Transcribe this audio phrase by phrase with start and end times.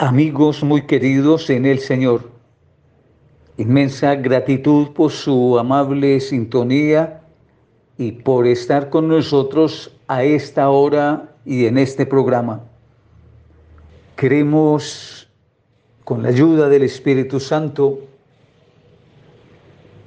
[0.00, 2.30] Amigos muy queridos en el Señor,
[3.56, 7.22] inmensa gratitud por su amable sintonía
[7.96, 12.62] y por estar con nosotros a esta hora y en este programa.
[14.14, 15.28] Queremos,
[16.04, 17.98] con la ayuda del Espíritu Santo,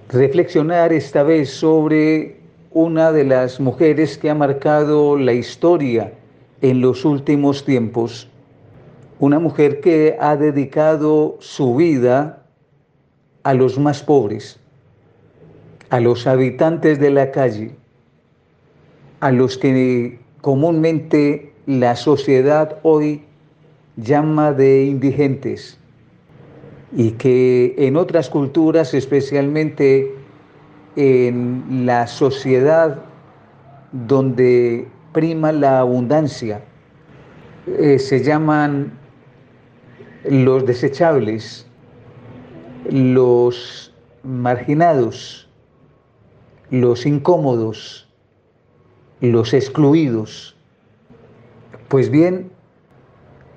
[0.07, 2.39] reflexionar esta vez sobre
[2.71, 6.13] una de las mujeres que ha marcado la historia
[6.61, 8.30] en los últimos tiempos
[9.21, 12.41] una mujer que ha dedicado su vida
[13.43, 14.59] a los más pobres,
[15.91, 17.75] a los habitantes de la calle,
[19.19, 23.23] a los que comúnmente la sociedad hoy
[23.95, 25.77] llama de indigentes
[26.91, 30.15] y que en otras culturas, especialmente
[30.95, 33.03] en la sociedad
[33.91, 36.61] donde prima la abundancia,
[37.67, 38.99] eh, se llaman
[40.23, 41.65] los desechables,
[42.89, 45.49] los marginados,
[46.69, 48.07] los incómodos,
[49.19, 50.55] los excluidos.
[51.87, 52.51] Pues bien,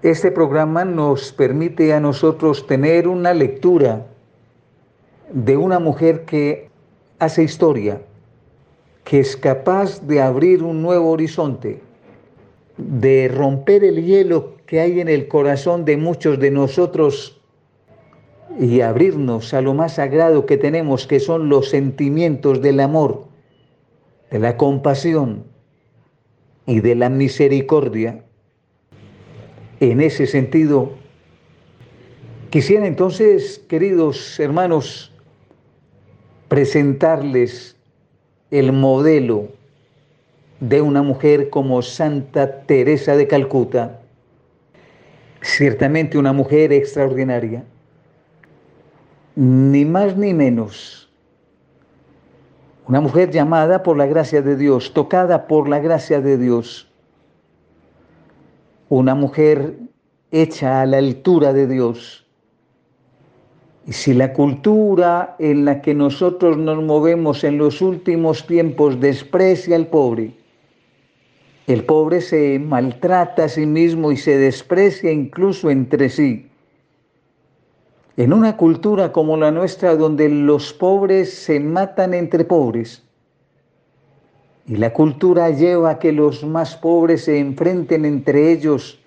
[0.03, 4.06] este programa nos permite a nosotros tener una lectura
[5.33, 6.70] de una mujer que
[7.19, 8.00] hace historia,
[9.05, 11.83] que es capaz de abrir un nuevo horizonte,
[12.77, 17.40] de romper el hielo que hay en el corazón de muchos de nosotros
[18.58, 23.26] y abrirnos a lo más sagrado que tenemos, que son los sentimientos del amor,
[24.30, 25.44] de la compasión
[26.66, 28.24] y de la misericordia.
[29.80, 30.92] En ese sentido,
[32.50, 35.12] quisiera entonces, queridos hermanos,
[36.48, 37.76] presentarles
[38.50, 39.48] el modelo
[40.60, 44.00] de una mujer como Santa Teresa de Calcuta
[45.45, 47.64] ciertamente una mujer extraordinaria,
[49.37, 51.11] ni más ni menos.
[52.87, 56.91] Una mujer llamada por la gracia de Dios, tocada por la gracia de Dios.
[58.88, 59.75] Una mujer
[60.31, 62.27] hecha a la altura de Dios.
[63.87, 69.77] Y si la cultura en la que nosotros nos movemos en los últimos tiempos desprecia
[69.77, 70.33] al pobre,
[71.66, 76.50] el pobre se maltrata a sí mismo y se desprecia incluso entre sí.
[78.16, 83.03] En una cultura como la nuestra, donde los pobres se matan entre pobres,
[84.66, 88.98] y la cultura lleva a que los más pobres se enfrenten entre ellos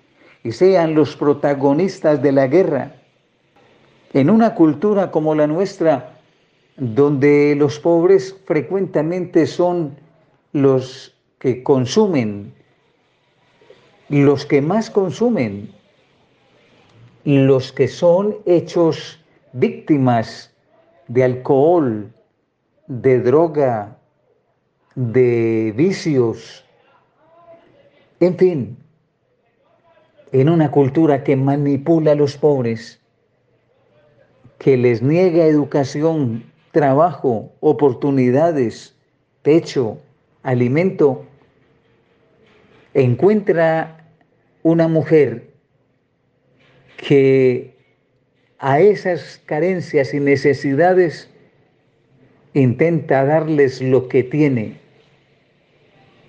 [0.44, 2.94] y sean los protagonistas de la guerra.
[4.12, 6.18] En una cultura como la nuestra,
[6.76, 9.96] donde los pobres frecuentemente son
[10.52, 12.52] los que consumen,
[14.08, 15.70] los que más consumen,
[17.24, 19.20] los que son hechos
[19.52, 20.52] víctimas
[21.08, 22.12] de alcohol,
[22.86, 23.98] de droga,
[24.94, 26.64] de vicios,
[28.20, 28.76] en fin,
[30.32, 33.00] en una cultura que manipula a los pobres,
[34.58, 38.96] que les niega educación, trabajo, oportunidades,
[39.42, 39.98] techo,
[40.42, 41.24] alimento,
[43.02, 44.12] encuentra
[44.62, 45.50] una mujer
[46.96, 47.76] que
[48.58, 51.30] a esas carencias y necesidades
[52.54, 54.76] intenta darles lo que tiene,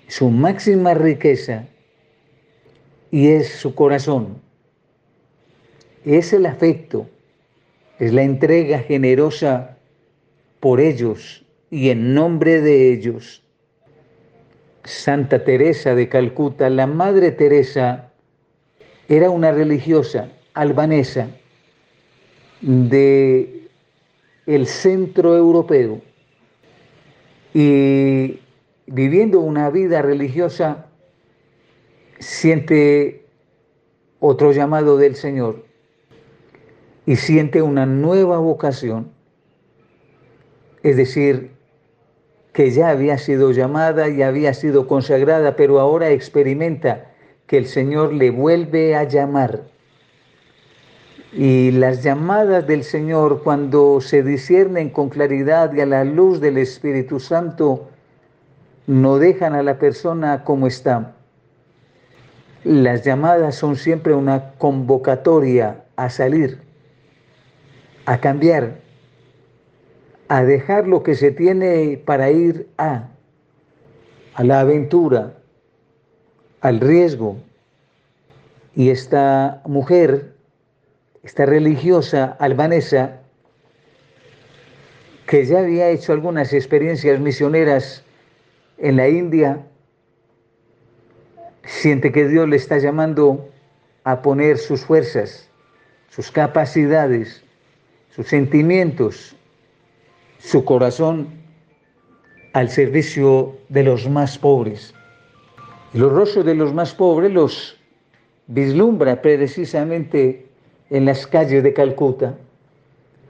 [0.06, 1.66] su máxima riqueza,
[3.10, 4.40] y es su corazón,
[6.04, 7.08] es el afecto,
[7.98, 9.76] es la entrega generosa
[10.60, 13.42] por ellos y en nombre de ellos.
[14.84, 18.12] Santa Teresa de Calcuta, la Madre Teresa
[19.08, 21.28] era una religiosa albanesa
[22.60, 23.68] de
[24.46, 26.00] el centro europeo
[27.54, 28.40] y
[28.86, 30.86] viviendo una vida religiosa
[32.18, 33.26] siente
[34.18, 35.64] otro llamado del Señor
[37.06, 39.10] y siente una nueva vocación,
[40.82, 41.52] es decir,
[42.60, 47.06] que ya había sido llamada y había sido consagrada, pero ahora experimenta
[47.46, 49.62] que el Señor le vuelve a llamar.
[51.32, 56.58] Y las llamadas del Señor, cuando se disciernen con claridad y a la luz del
[56.58, 57.88] Espíritu Santo,
[58.86, 61.14] no dejan a la persona como está.
[62.62, 66.60] Las llamadas son siempre una convocatoria a salir,
[68.04, 68.82] a cambiar,
[70.30, 73.08] a dejar lo que se tiene para ir a,
[74.34, 75.34] a la aventura,
[76.60, 77.36] al riesgo.
[78.76, 80.30] Y esta mujer
[81.22, 83.20] esta religiosa albanesa,
[85.26, 88.02] que ya había hecho algunas experiencias misioneras
[88.78, 89.60] en la India,
[91.64, 93.50] siente que Dios le está llamando
[94.04, 95.48] a poner sus fuerzas,
[96.08, 97.44] sus capacidades,
[98.14, 99.36] sus sentimientos,
[100.42, 101.28] su corazón
[102.52, 104.94] al servicio de los más pobres.
[105.92, 107.76] Los rostros de los más pobres los
[108.46, 110.46] vislumbra precisamente
[110.90, 112.34] en las calles de Calcuta.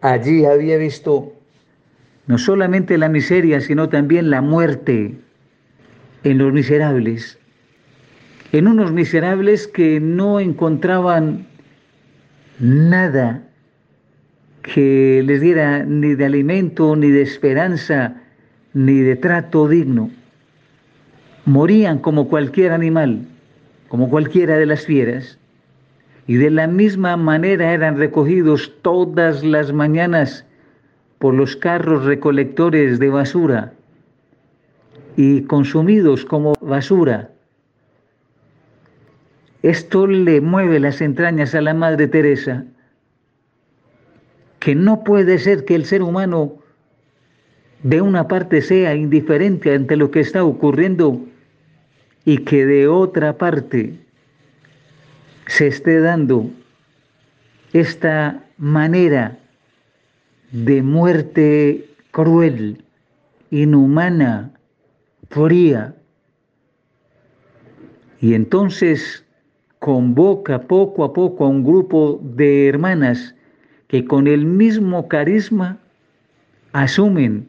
[0.01, 1.33] Allí había visto
[2.27, 5.15] no solamente la miseria, sino también la muerte
[6.23, 7.39] en los miserables,
[8.53, 11.47] en unos miserables que no encontraban
[12.59, 13.50] nada
[14.63, 18.15] que les diera ni de alimento, ni de esperanza,
[18.75, 20.11] ni de trato digno.
[21.45, 23.27] Morían como cualquier animal,
[23.89, 25.39] como cualquiera de las fieras,
[26.27, 30.45] y de la misma manera eran recogidos todas las mañanas
[31.19, 33.73] por los carros recolectores de basura
[35.17, 37.31] y consumidos como basura.
[39.63, 42.65] Esto le mueve las entrañas a la Madre Teresa,
[44.61, 46.55] que no puede ser que el ser humano
[47.83, 51.21] de una parte sea indiferente ante lo que está ocurriendo
[52.27, 53.99] y que de otra parte
[55.47, 56.51] se esté dando
[57.73, 59.39] esta manera
[60.53, 62.85] de muerte cruel,
[63.51, 64.53] inhumana,
[65.31, 65.95] fría.
[68.21, 69.25] Y entonces
[69.79, 73.35] convoca poco a poco a un grupo de hermanas
[73.91, 75.77] que con el mismo carisma
[76.71, 77.45] asumen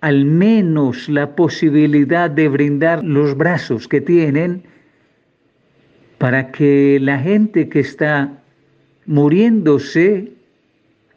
[0.00, 4.62] al menos la posibilidad de brindar los brazos que tienen
[6.18, 8.30] para que la gente que está
[9.06, 10.30] muriéndose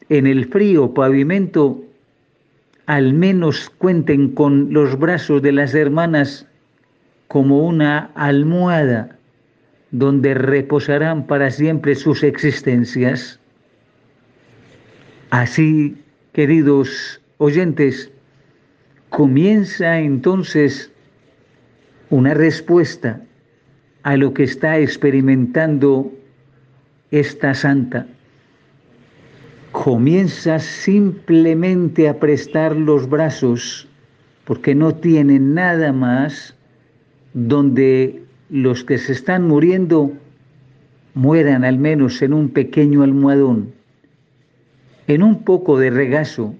[0.10, 1.80] en el frío pavimento
[2.88, 6.48] al menos cuenten con los brazos de las hermanas
[7.28, 9.20] como una almohada
[9.92, 13.41] donde reposarán para siempre sus existencias.
[15.32, 15.96] Así,
[16.34, 18.12] queridos oyentes,
[19.10, 20.92] comienza entonces
[22.10, 23.22] una respuesta
[24.04, 26.12] a lo que está experimentando
[27.12, 28.08] esta santa.
[29.72, 33.88] Comienza simplemente a prestar los brazos
[34.44, 36.54] porque no tiene nada más
[37.34, 40.12] donde los que se están muriendo
[41.14, 43.74] mueran al menos en un pequeño almohadón,
[45.08, 46.56] en un poco de regazo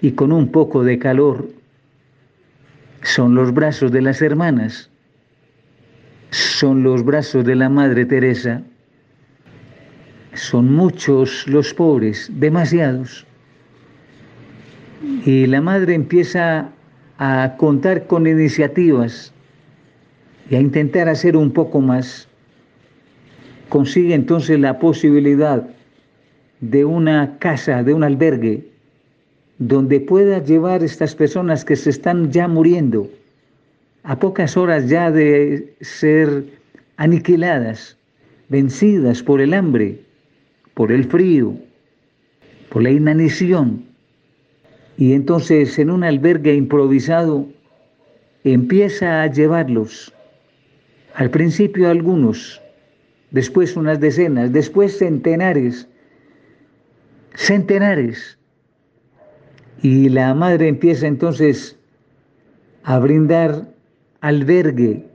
[0.00, 1.48] y con un poco de calor.
[3.02, 4.90] Son los brazos de las hermanas,
[6.30, 8.62] son los brazos de la Madre Teresa,
[10.34, 13.26] son muchos los pobres, demasiados.
[15.24, 16.70] Y la Madre empieza
[17.18, 19.32] a contar con iniciativas
[20.50, 22.28] y a intentar hacer un poco más,
[23.68, 25.68] consigue entonces la posibilidad
[26.60, 28.64] de una casa, de un albergue,
[29.58, 33.10] donde pueda llevar estas personas que se están ya muriendo,
[34.02, 36.44] a pocas horas ya de ser
[36.96, 37.96] aniquiladas,
[38.48, 40.00] vencidas por el hambre,
[40.74, 41.54] por el frío,
[42.70, 43.84] por la inanición.
[44.98, 47.46] Y entonces en un albergue improvisado
[48.44, 50.12] empieza a llevarlos
[51.16, 52.60] al principio algunos,
[53.30, 55.88] después unas decenas, después centenares,
[57.36, 58.38] centenares.
[59.82, 61.78] Y la madre empieza entonces
[62.82, 63.68] a brindar
[64.20, 65.06] albergue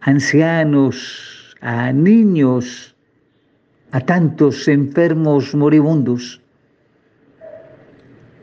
[0.00, 2.96] a ancianos, a niños,
[3.92, 6.40] a tantos enfermos moribundos.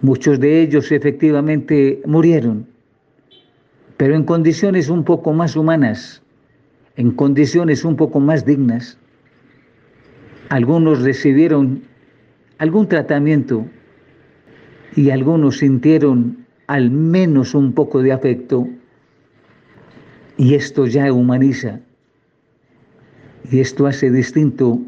[0.01, 2.65] Muchos de ellos efectivamente murieron,
[3.97, 6.21] pero en condiciones un poco más humanas
[6.97, 8.97] en condiciones un poco más dignas.
[10.49, 11.83] Algunos recibieron
[12.57, 13.65] algún tratamiento
[14.95, 18.67] y algunos sintieron al menos un poco de afecto
[20.37, 21.79] y esto ya humaniza
[23.49, 24.79] y esto hace distinto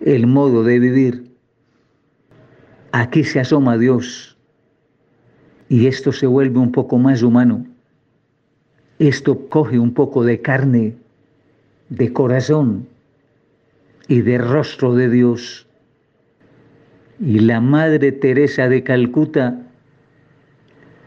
[0.00, 1.30] el modo de vivir.
[2.92, 4.36] Aquí se asoma Dios
[5.68, 7.66] y esto se vuelve un poco más humano
[8.98, 10.96] esto coge un poco de carne,
[11.88, 12.88] de corazón
[14.08, 15.66] y de rostro de Dios.
[17.20, 19.60] Y la Madre Teresa de Calcuta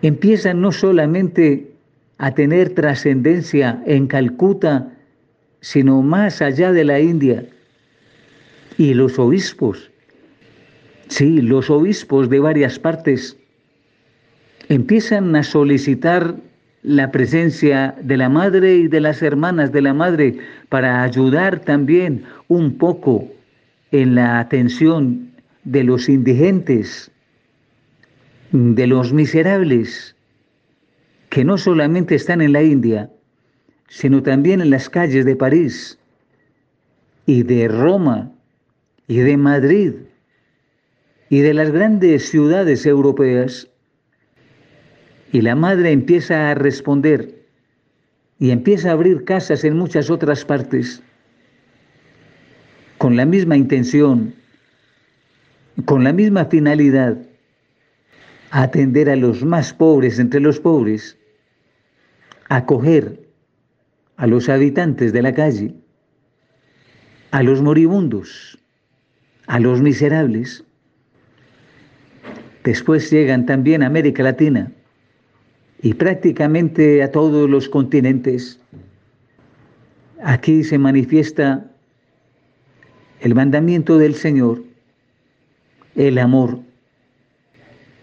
[0.02, 1.72] empieza no solamente
[2.18, 4.92] a tener trascendencia en Calcuta,
[5.62, 7.46] sino más allá de la India.
[8.78, 9.92] Y los obispos,
[11.08, 13.38] sí, los obispos de varias partes
[14.70, 16.36] empiezan a solicitar
[16.84, 20.38] la presencia de la madre y de las hermanas de la madre
[20.70, 23.28] para ayudar también un poco
[23.92, 25.27] en la atención
[25.68, 27.12] de los indigentes,
[28.54, 30.16] de los miserables,
[31.30, 33.12] que no solamente están en la India,
[33.90, 36.00] sino también en las calles de París
[37.26, 38.32] y de Roma
[39.10, 39.94] y de Madrid
[41.30, 43.68] y de las grandes ciudades europeas.
[45.34, 47.44] Y la madre empieza a responder
[48.40, 51.04] y empieza a abrir casas en muchas otras partes
[52.98, 54.34] con la misma intención,
[55.86, 57.18] con la misma finalidad,
[58.52, 61.18] atender a los más pobres entre los pobres,
[62.50, 63.28] acoger
[64.16, 65.76] a los habitantes de la calle,
[67.32, 68.58] a los moribundos,
[69.46, 70.64] a los miserables.
[72.64, 74.72] Después llegan también a América Latina
[75.82, 78.60] y prácticamente a todos los continentes.
[80.24, 81.70] Aquí se manifiesta
[83.20, 84.67] el mandamiento del Señor,
[85.98, 86.60] el amor.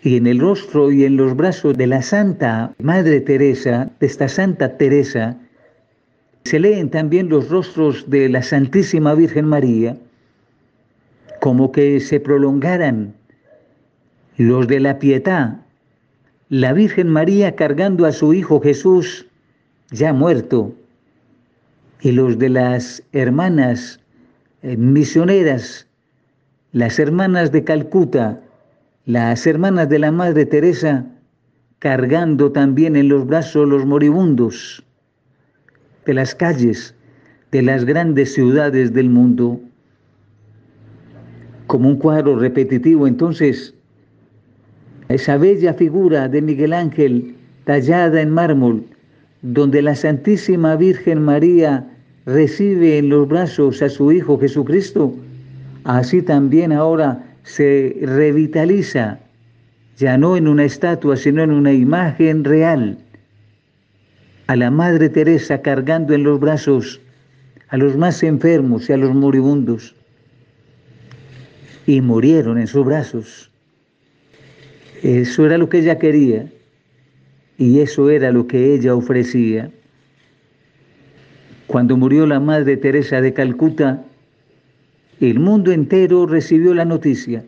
[0.02, 4.28] Y en el rostro y en los brazos de la Santa Madre Teresa, de esta
[4.28, 5.38] Santa Teresa,
[6.44, 9.96] se leen también los rostros de la Santísima Virgen María,
[11.40, 13.14] como que se prolongaran
[14.36, 15.56] los de la pietad,
[16.50, 19.26] la Virgen María cargando a su Hijo Jesús
[19.90, 20.74] ya muerto,
[22.02, 24.00] y los de las hermanas
[24.62, 25.86] eh, misioneras,
[26.74, 28.40] las hermanas de Calcuta,
[29.06, 31.06] las hermanas de la Madre Teresa,
[31.78, 34.84] cargando también en los brazos los moribundos
[36.04, 36.92] de las calles
[37.52, 39.60] de las grandes ciudades del mundo.
[41.68, 43.72] Como un cuadro repetitivo, entonces,
[45.08, 48.84] esa bella figura de Miguel Ángel tallada en mármol,
[49.42, 51.88] donde la Santísima Virgen María
[52.26, 55.14] recibe en los brazos a su Hijo Jesucristo,
[55.84, 59.18] así también ahora se revitaliza,
[59.96, 62.98] ya no en una estatua, sino en una imagen real,
[64.46, 67.00] a la Madre Teresa cargando en los brazos
[67.68, 69.96] a los más enfermos y a los moribundos,
[71.86, 73.50] y murieron en sus brazos.
[75.02, 76.46] Eso era lo que ella quería
[77.58, 79.70] y eso era lo que ella ofrecía.
[81.66, 84.04] Cuando murió la Madre Teresa de Calcuta,
[85.20, 87.44] el mundo entero recibió la noticia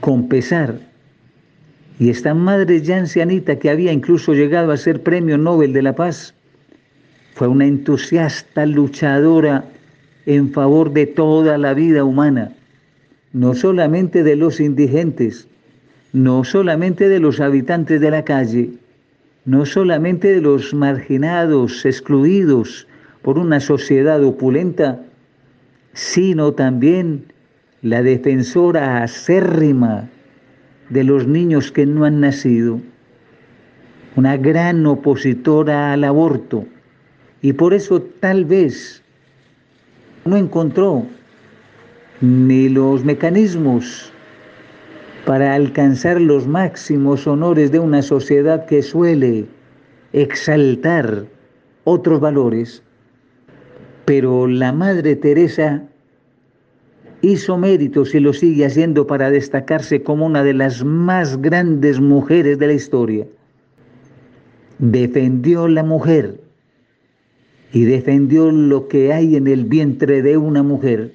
[0.00, 0.80] con pesar.
[1.98, 5.94] Y esta madre ya ancianita que había incluso llegado a ser premio Nobel de la
[5.94, 6.34] Paz,
[7.34, 9.64] fue una entusiasta luchadora
[10.26, 12.52] en favor de toda la vida humana,
[13.32, 15.46] no solamente de los indigentes,
[16.12, 18.70] no solamente de los habitantes de la calle,
[19.44, 22.86] no solamente de los marginados, excluidos
[23.22, 25.00] por una sociedad opulenta,
[25.92, 27.32] sino también
[27.82, 30.08] la defensora acérrima
[30.88, 32.80] de los niños que no han nacido,
[34.16, 36.66] una gran opositora al aborto,
[37.40, 39.02] y por eso tal vez
[40.24, 41.04] no encontró
[42.20, 44.12] ni los mecanismos
[45.24, 49.46] para alcanzar los máximos honores de una sociedad que suele
[50.12, 51.24] exaltar
[51.84, 52.82] otros valores.
[54.14, 55.84] Pero la Madre Teresa
[57.22, 62.58] hizo méritos y lo sigue haciendo para destacarse como una de las más grandes mujeres
[62.58, 63.26] de la historia.
[64.78, 66.42] Defendió la mujer
[67.72, 71.14] y defendió lo que hay en el vientre de una mujer.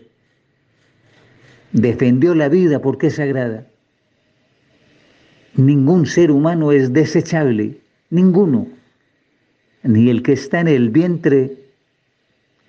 [1.73, 3.67] Defendió la vida porque es sagrada.
[5.55, 7.77] Ningún ser humano es desechable,
[8.09, 8.67] ninguno,
[9.83, 11.56] ni el que está en el vientre,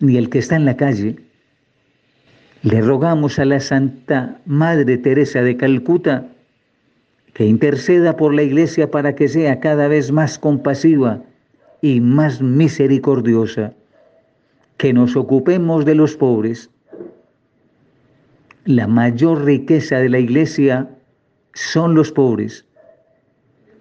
[0.00, 1.17] ni el que está en la calle.
[2.62, 6.26] Le rogamos a la Santa Madre Teresa de Calcuta
[7.35, 11.23] que interceda por la Iglesia para que sea cada vez más compasiva
[11.83, 13.73] y más misericordiosa,
[14.76, 16.71] que nos ocupemos de los pobres.
[18.64, 20.88] La mayor riqueza de la Iglesia
[21.55, 22.64] son los pobres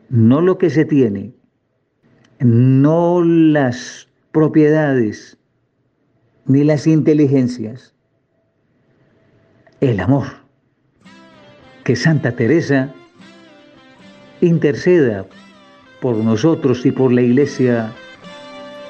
[0.09, 1.33] no lo que se tiene,
[2.39, 5.37] no las propiedades,
[6.47, 7.93] ni las inteligencias,
[9.81, 10.27] el amor.
[11.83, 12.93] Que Santa Teresa
[14.41, 15.25] interceda
[16.01, 17.93] por nosotros y por la iglesia.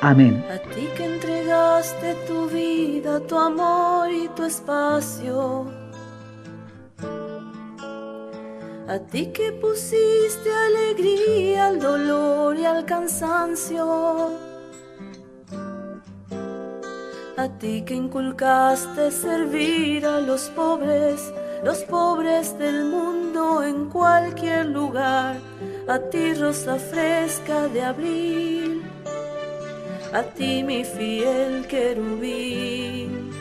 [0.01, 0.43] Amén.
[0.51, 5.65] A ti que entregaste tu vida, tu amor y tu espacio.
[8.87, 14.47] A ti que pusiste alegría al dolor y al cansancio.
[17.38, 21.32] A ti que inculcaste servir a los pobres,
[21.63, 25.38] los pobres del mundo en cualquier lugar.
[25.88, 28.84] A ti rosa fresca de abril
[30.13, 33.32] a ti mi fiel querubín.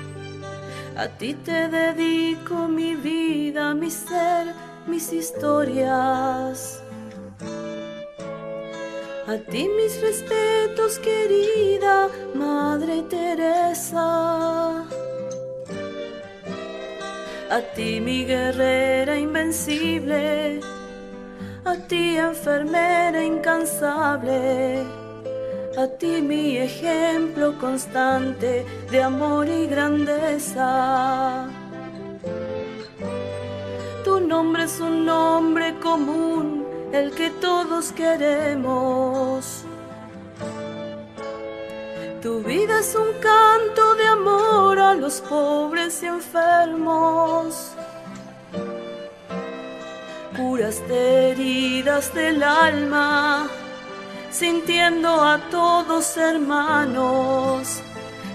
[0.96, 4.52] A ti te dedico mi vida, mi ser,
[4.86, 6.82] mis historias.
[9.26, 14.84] A ti mis respetos, querida Madre Teresa.
[17.50, 20.60] A ti mi guerrera invencible.
[21.64, 25.06] A ti enfermera incansable
[25.76, 31.48] a ti mi ejemplo constante de amor y grandeza.
[34.02, 39.64] Tu nombre es un nombre común, el que todos queremos.
[42.22, 47.72] Tu vida es un canto de amor a los pobres y enfermos.
[50.36, 53.48] Curaste heridas del alma
[54.30, 57.80] sintiendo a todos hermanos.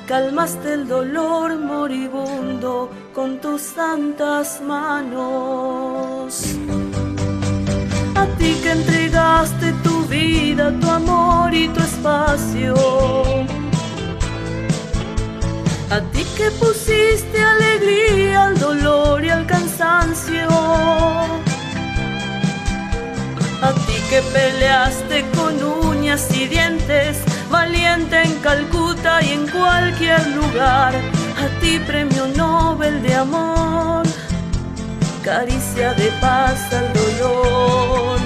[0.08, 6.44] Calmaste el dolor moribundo con tus santas manos.
[8.22, 12.76] A ti que entregaste tu vida, tu amor y tu espacio.
[15.90, 20.48] A ti que pusiste alegría al dolor y al cansancio
[23.62, 25.54] a ti que peleaste con
[25.88, 30.96] uñas y dientes, valiente en Calcuta y en cualquier lugar.
[31.44, 34.01] A ti premio Nobel de amor,
[35.24, 38.20] caricia de paz al dolor.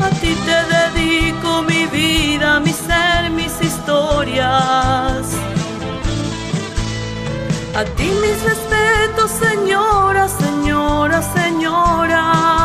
[0.00, 5.26] A ti te dedico mi vida, mi ser, mis historias.
[7.74, 12.58] A ti mis respetos, señora, señora, señora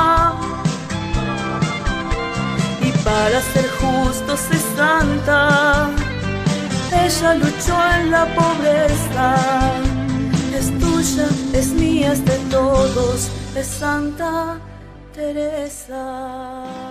[3.03, 5.89] para ser justos es santa.
[6.91, 9.35] Ella luchó en la pobreza,
[10.63, 14.59] es tuya, es mía, es de todos, es Santa
[15.13, 16.82] Teresa.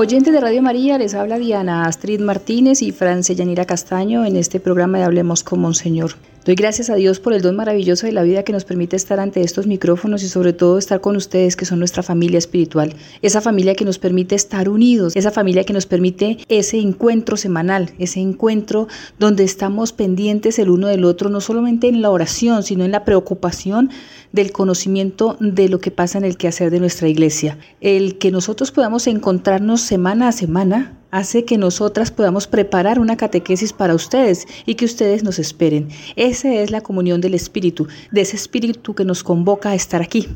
[0.00, 4.58] Oyentes de Radio María, les habla Diana Astrid Martínez y Francia Yanira Castaño en este
[4.58, 6.12] programa de Hablemos con Monseñor.
[6.46, 9.20] Doy gracias a Dios por el don maravilloso de la vida que nos permite estar
[9.20, 13.42] ante estos micrófonos y sobre todo estar con ustedes que son nuestra familia espiritual, esa
[13.42, 18.20] familia que nos permite estar unidos, esa familia que nos permite ese encuentro semanal, ese
[18.20, 22.92] encuentro donde estamos pendientes el uno del otro, no solamente en la oración, sino en
[22.92, 23.90] la preocupación
[24.32, 27.58] del conocimiento de lo que pasa en el quehacer de nuestra iglesia.
[27.82, 33.72] El que nosotros podamos encontrarnos semana a semana hace que nosotras podamos preparar una catequesis
[33.72, 35.88] para ustedes y que ustedes nos esperen.
[36.14, 40.28] Esa es la comunión del Espíritu, de ese Espíritu que nos convoca a estar aquí,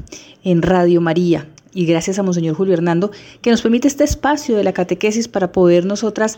[0.43, 1.47] en Radio María.
[1.73, 3.13] Y gracias a Monseñor Julio Hernando,
[3.43, 6.37] que nos permite este espacio de la catequesis para poder nosotras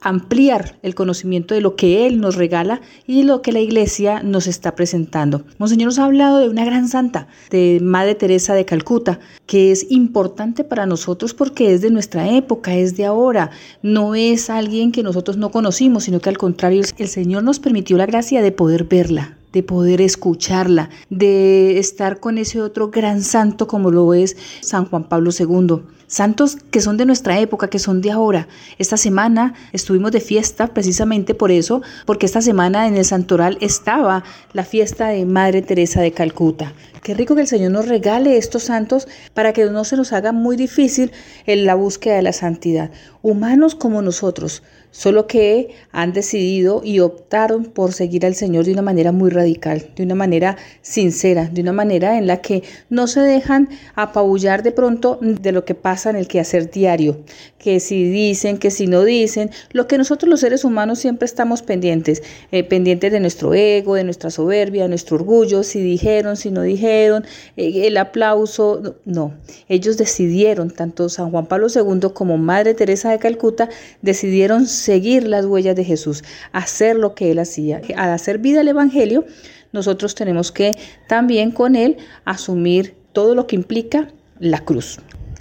[0.00, 4.46] ampliar el conocimiento de lo que Él nos regala y lo que la Iglesia nos
[4.46, 5.42] está presentando.
[5.58, 9.86] Monseñor nos ha hablado de una gran santa, de Madre Teresa de Calcuta, que es
[9.90, 13.50] importante para nosotros porque es de nuestra época, es de ahora,
[13.82, 17.96] no es alguien que nosotros no conocimos, sino que al contrario, el Señor nos permitió
[17.96, 23.66] la gracia de poder verla, de poder escucharla, de estar con ese otro gran santo
[23.66, 25.82] como lo es San Juan Pablo II.
[26.10, 28.48] Santos que son de nuestra época, que son de ahora.
[28.78, 34.24] Esta semana estuvimos de fiesta precisamente por eso, porque esta semana en el santoral estaba
[34.52, 36.72] la fiesta de Madre Teresa de Calcuta.
[37.04, 40.32] Qué rico que el Señor nos regale estos santos para que no se nos haga
[40.32, 41.12] muy difícil
[41.46, 42.90] en la búsqueda de la santidad.
[43.22, 48.82] Humanos como nosotros, solo que han decidido y optaron por seguir al Señor de una
[48.82, 53.20] manera muy radical, de una manera sincera, de una manera en la que no se
[53.20, 57.18] dejan apabullar de pronto de lo que pasa en el quehacer diario,
[57.58, 61.62] que si dicen, que si no dicen, lo que nosotros los seres humanos siempre estamos
[61.62, 62.22] pendientes,
[62.52, 66.62] eh, pendientes de nuestro ego, de nuestra soberbia, de nuestro orgullo, si dijeron, si no
[66.62, 67.24] dijeron,
[67.56, 69.34] eh, el aplauso, no,
[69.68, 73.68] ellos decidieron, tanto San Juan Pablo II como Madre Teresa de Calcuta,
[74.02, 77.80] decidieron seguir las huellas de Jesús, hacer lo que él hacía.
[77.96, 79.24] Al hacer vida el Evangelio,
[79.72, 80.72] nosotros tenemos que
[81.08, 84.98] también con él asumir todo lo que implica la cruz.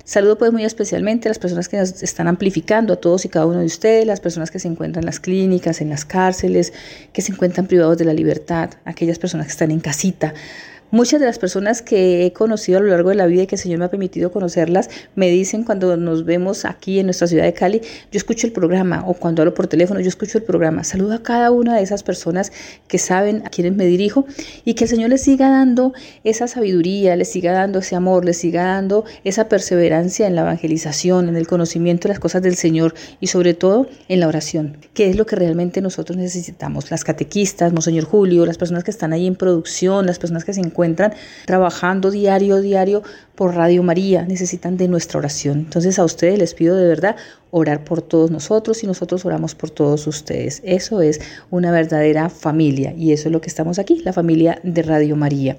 [0.09, 3.45] Saludo pues muy especialmente a las personas que nos están amplificando, a todos y cada
[3.45, 6.73] uno de ustedes, las personas que se encuentran en las clínicas, en las cárceles,
[7.13, 10.33] que se encuentran privados de la libertad, aquellas personas que están en casita,
[10.91, 13.53] Muchas de las personas que he conocido a lo largo de la vida y que
[13.53, 17.43] el Señor me ha permitido conocerlas, me dicen cuando nos vemos aquí en nuestra ciudad
[17.43, 20.83] de Cali, yo escucho el programa o cuando hablo por teléfono, yo escucho el programa.
[20.83, 22.51] Saludo a cada una de esas personas
[22.87, 24.25] que saben a quienes me dirijo
[24.65, 28.37] y que el Señor les siga dando esa sabiduría, les siga dando ese amor, les
[28.37, 32.95] siga dando esa perseverancia en la evangelización, en el conocimiento de las cosas del Señor
[33.19, 36.89] y sobre todo en la oración, que es lo que realmente nosotros necesitamos.
[36.89, 40.61] Las catequistas, Monseñor Julio, las personas que están ahí en producción, las personas que se
[40.61, 41.13] encuentran encuentran
[41.45, 43.03] trabajando diario, diario
[43.39, 45.59] por Radio María, necesitan de nuestra oración.
[45.59, 47.15] Entonces a ustedes les pido de verdad
[47.51, 50.61] orar por todos nosotros y nosotros oramos por todos ustedes.
[50.63, 54.83] Eso es una verdadera familia y eso es lo que estamos aquí, la familia de
[54.83, 55.57] Radio María.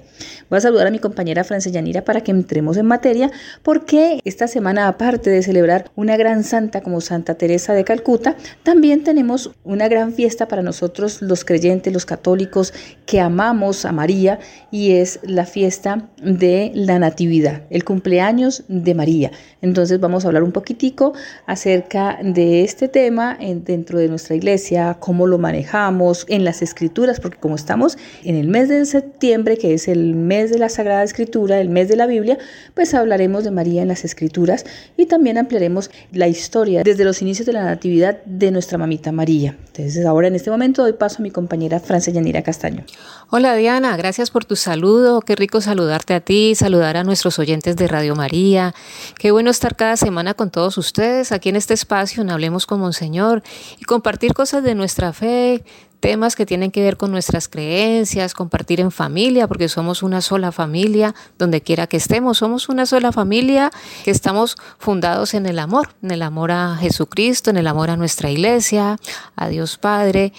[0.49, 3.31] Voy a saludar a mi compañera Francia Yanira para que entremos en materia
[3.63, 9.03] porque esta semana, aparte de celebrar una gran santa como Santa Teresa de Calcuta, también
[9.03, 12.73] tenemos una gran fiesta para nosotros los creyentes, los católicos
[13.05, 14.39] que amamos a María
[14.71, 19.31] y es la fiesta de la Natividad, el cumpleaños de María.
[19.61, 21.13] Entonces vamos a hablar un poquitico
[21.47, 27.19] acerca de este tema en, dentro de nuestra iglesia, cómo lo manejamos en las escrituras,
[27.19, 31.03] porque como estamos en el mes de septiembre, que es el mes de la Sagrada
[31.03, 32.37] Escritura, el mes de la Biblia,
[32.75, 34.65] pues hablaremos de María en las escrituras
[34.97, 39.57] y también ampliaremos la historia desde los inicios de la Natividad de nuestra mamita María.
[39.67, 42.83] Entonces ahora en este momento doy paso a mi compañera Francia Yanira Castaño.
[43.29, 47.60] Hola Diana, gracias por tu saludo, qué rico saludarte a ti, saludar a nuestros oyentes
[47.61, 48.73] de Radio María,
[49.19, 52.79] qué bueno estar cada semana con todos ustedes aquí en este espacio en Hablemos con
[52.79, 53.43] Monseñor
[53.79, 55.63] y compartir cosas de nuestra fe,
[55.99, 60.51] temas que tienen que ver con nuestras creencias, compartir en familia, porque somos una sola
[60.51, 63.69] familia, donde quiera que estemos, somos una sola familia
[64.03, 67.95] que estamos fundados en el amor, en el amor a Jesucristo, en el amor a
[67.95, 68.97] nuestra iglesia,
[69.35, 70.33] a Dios Padre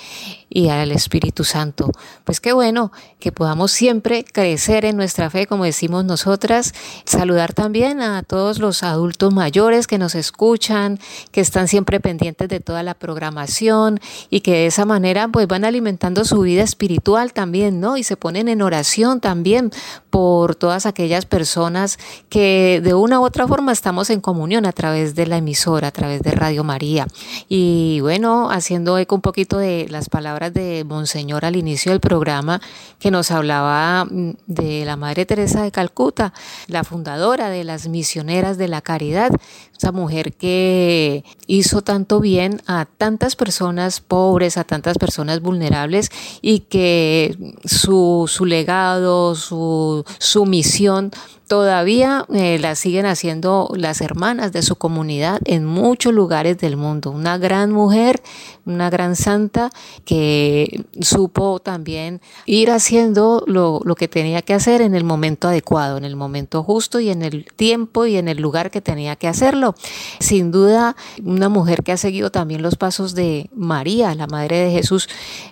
[0.52, 1.90] y al Espíritu Santo.
[2.24, 6.74] Pues qué bueno que podamos siempre crecer en nuestra fe, como decimos nosotras.
[7.04, 10.98] Saludar también a todos los adultos mayores que nos escuchan,
[11.30, 15.64] que están siempre pendientes de toda la programación y que de esa manera pues van
[15.64, 17.96] alimentando su vida espiritual también, ¿no?
[17.96, 19.70] Y se ponen en oración también
[20.10, 25.14] por todas aquellas personas que de una u otra forma estamos en comunión a través
[25.14, 27.06] de la emisora, a través de Radio María.
[27.48, 32.61] Y bueno, haciendo eco un poquito de las palabras de Monseñor al inicio del programa,
[32.98, 36.33] que nos hablaba mm, de la Madre Teresa de Calcuta,
[36.66, 39.31] la fundadora de las misioneras de la caridad,
[39.76, 46.61] esa mujer que hizo tanto bien a tantas personas pobres, a tantas personas vulnerables y
[46.61, 51.11] que su, su legado, su, su misión
[51.52, 57.10] todavía eh, la siguen haciendo las hermanas de su comunidad en muchos lugares del mundo.
[57.10, 58.22] Una gran mujer,
[58.64, 59.68] una gran santa
[60.06, 65.98] que supo también ir haciendo lo, lo que tenía que hacer en el momento adecuado,
[65.98, 69.28] en el momento justo y en el tiempo y en el lugar que tenía que
[69.28, 69.74] hacerlo.
[70.20, 74.70] Sin duda, una mujer que ha seguido también los pasos de María, la Madre de
[74.70, 75.06] Jesús,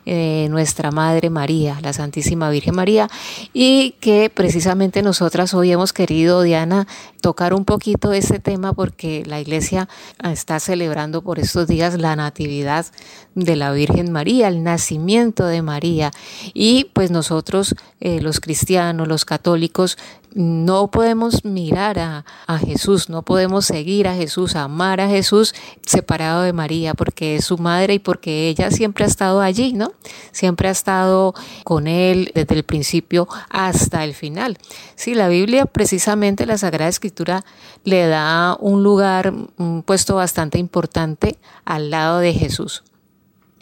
[0.07, 3.11] eh, nuestra Madre María, la Santísima Virgen María,
[3.53, 6.87] y que precisamente nosotras hoy hemos querido, Diana,
[7.21, 9.89] tocar un poquito ese tema porque la iglesia
[10.23, 12.87] está celebrando por estos días la natividad
[13.35, 16.11] de la Virgen María, el nacimiento de María.
[16.55, 19.99] Y pues nosotros, eh, los cristianos, los católicos,
[20.33, 26.43] no podemos mirar a, a, Jesús, no podemos seguir a Jesús, amar a Jesús separado
[26.43, 29.93] de María, porque es su madre y porque ella siempre ha estado allí, ¿no?
[30.33, 34.59] Siempre ha estado con él desde el principio hasta el final.
[34.95, 37.45] Sí, la Biblia, precisamente la Sagrada Escritura,
[37.85, 42.85] le da un lugar, un puesto bastante importante al lado de Jesús.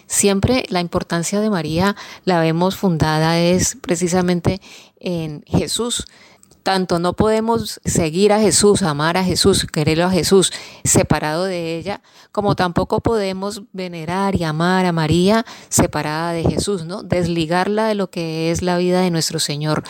[0.07, 4.61] Siempre la importancia de María la vemos fundada es precisamente
[5.01, 6.07] en Jesús
[6.69, 10.53] tanto no podemos seguir a Jesús, amar a Jesús, quererlo a Jesús
[10.85, 17.03] separado de ella, como tampoco podemos venerar y amar a María separada de Jesús, ¿no?
[17.03, 19.83] Desligarla de lo que es la vida de nuestro Señor.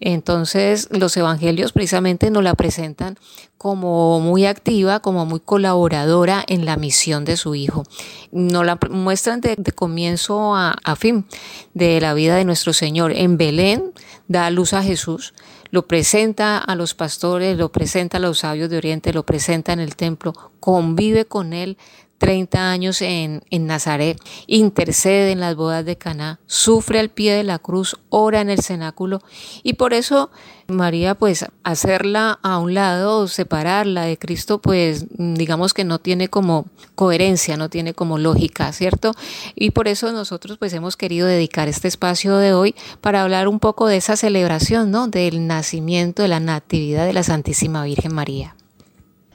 [0.00, 3.18] Entonces, los evangelios precisamente nos la presentan
[3.58, 7.84] como muy activa, como muy colaboradora en la misión de su hijo.
[8.32, 11.26] Nos la muestran de, comienzo a, a fin
[11.74, 13.12] de la vida de nuestro Señor.
[13.12, 13.92] En Belén
[14.28, 15.34] da luz a Jesús
[15.72, 19.80] lo presenta a los pastores, lo presenta a los sabios de Oriente, lo presenta en
[19.80, 21.78] el templo, convive con él
[22.22, 27.42] 30 años en, en Nazaret, intercede en las bodas de Caná, sufre al pie de
[27.42, 29.20] la cruz, ora en el cenáculo
[29.64, 30.30] y por eso
[30.68, 36.66] María, pues hacerla a un lado, separarla de Cristo, pues digamos que no tiene como
[36.94, 39.14] coherencia, no tiene como lógica, ¿cierto?
[39.56, 43.58] Y por eso nosotros pues hemos querido dedicar este espacio de hoy para hablar un
[43.58, 45.08] poco de esa celebración, ¿no?
[45.08, 48.54] Del nacimiento, de la natividad de la Santísima Virgen María.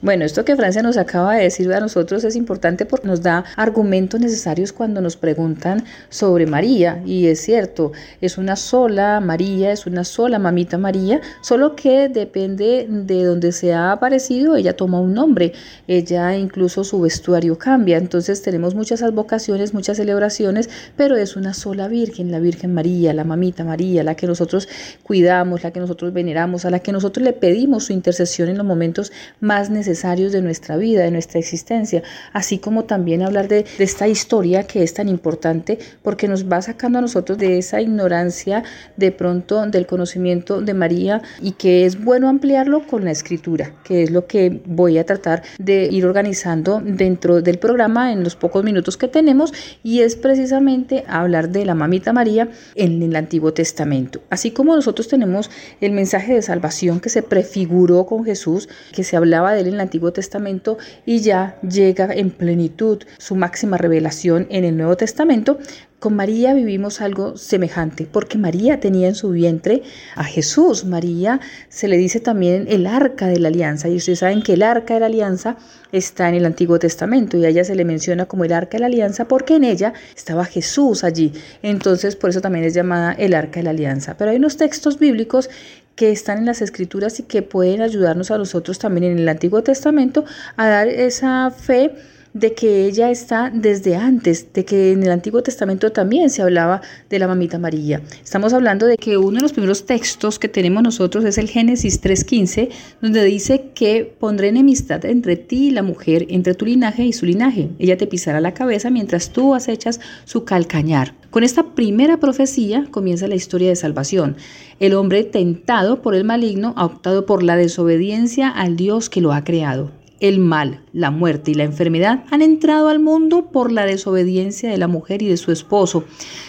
[0.00, 3.44] Bueno, esto que Francia nos acaba de decir a nosotros es importante porque nos da
[3.56, 7.02] argumentos necesarios cuando nos preguntan sobre María.
[7.04, 12.86] Y es cierto, es una sola María, es una sola mamita María, solo que depende
[12.88, 15.52] de donde se ha aparecido, ella toma un nombre,
[15.88, 17.96] ella incluso su vestuario cambia.
[17.96, 23.24] Entonces tenemos muchas advocaciones, muchas celebraciones, pero es una sola Virgen, la Virgen María, la
[23.24, 24.68] mamita María, la que nosotros
[25.02, 28.66] cuidamos, la que nosotros veneramos, a la que nosotros le pedimos su intercesión en los
[28.66, 33.64] momentos más necesarios necesarios de nuestra vida, de nuestra existencia, así como también hablar de,
[33.78, 37.80] de esta historia que es tan importante porque nos va sacando a nosotros de esa
[37.80, 38.62] ignorancia
[38.96, 44.02] de pronto del conocimiento de María y que es bueno ampliarlo con la escritura, que
[44.02, 48.62] es lo que voy a tratar de ir organizando dentro del programa en los pocos
[48.62, 54.20] minutos que tenemos y es precisamente hablar de la mamita María en el Antiguo Testamento.
[54.28, 59.16] Así como nosotros tenemos el mensaje de salvación que se prefiguró con Jesús, que se
[59.16, 64.46] hablaba de él en el Antiguo Testamento y ya llega en plenitud su máxima revelación
[64.50, 65.58] en el Nuevo Testamento,
[65.98, 69.82] con María vivimos algo semejante, porque María tenía en su vientre
[70.14, 70.84] a Jesús.
[70.84, 74.62] María se le dice también el arca de la alianza, y ustedes saben que el
[74.62, 75.56] arca de la alianza
[75.90, 78.80] está en el Antiguo Testamento, y a ella se le menciona como el arca de
[78.80, 81.32] la alianza porque en ella estaba Jesús allí.
[81.62, 84.16] Entonces, por eso también es llamada el arca de la alianza.
[84.16, 85.50] Pero hay unos textos bíblicos
[85.98, 89.64] que están en las escrituras y que pueden ayudarnos a nosotros también en el Antiguo
[89.64, 90.24] Testamento
[90.56, 91.90] a dar esa fe
[92.38, 96.82] de que ella está desde antes, de que en el Antiguo Testamento también se hablaba
[97.10, 98.00] de la mamita María.
[98.22, 102.00] Estamos hablando de que uno de los primeros textos que tenemos nosotros es el Génesis
[102.00, 102.68] 3.15,
[103.02, 107.26] donde dice que pondré enemistad entre ti y la mujer, entre tu linaje y su
[107.26, 107.70] linaje.
[107.78, 111.14] Ella te pisará la cabeza mientras tú acechas su calcañar.
[111.30, 114.36] Con esta primera profecía comienza la historia de salvación.
[114.80, 119.32] El hombre tentado por el maligno ha optado por la desobediencia al Dios que lo
[119.32, 119.97] ha creado.
[120.20, 124.76] El mal, la muerte y la enfermedad han entrado al mundo por la desobediencia de
[124.76, 126.04] la mujer y de su esposo.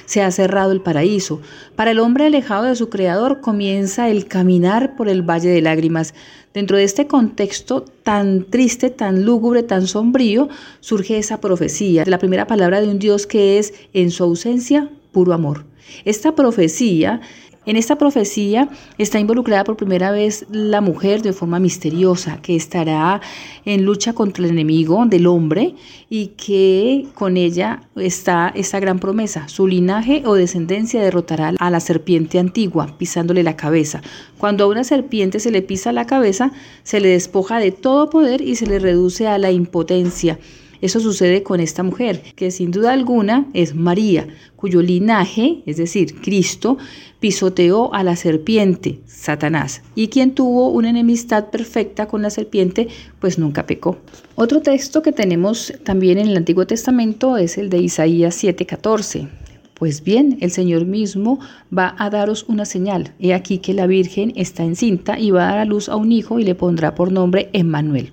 [0.06, 1.40] Se ha cerrado el paraíso.
[1.76, 6.16] Para el hombre alejado de su creador comienza el caminar por el valle de lágrimas.
[6.52, 12.48] Dentro de este contexto tan triste, tan lúgubre, tan sombrío, surge esa profecía, la primera
[12.48, 15.66] palabra de un Dios que es, en su ausencia, puro amor.
[16.06, 17.22] Esta profecía
[17.70, 23.22] en esta profecía está involucrada por primera vez la mujer de forma misteriosa, que estará
[23.64, 25.76] en lucha contra el enemigo del hombre
[26.10, 29.48] y que con ella está esta gran promesa.
[29.50, 34.02] Su linaje o descendencia derrotará a la serpiente antigua, pisándole la cabeza.
[34.40, 36.52] Cuando a una serpiente se le pisa la cabeza,
[36.82, 40.40] se le despoja de todo poder y se le reduce a la impotencia.
[40.82, 46.22] Eso sucede con esta mujer, que sin duda alguna es María, cuyo linaje, es decir,
[46.22, 46.78] Cristo,
[47.20, 52.88] pisoteó a la serpiente, Satanás, y quien tuvo una enemistad perfecta con la serpiente,
[53.20, 53.98] pues nunca pecó.
[54.36, 59.28] Otro texto que tenemos también en el Antiguo Testamento es el de Isaías 7:14.
[59.74, 61.40] Pues bien, el Señor mismo
[61.76, 63.14] va a daros una señal.
[63.18, 66.12] He aquí que la Virgen está encinta y va a dar a luz a un
[66.12, 68.12] hijo y le pondrá por nombre Emmanuel.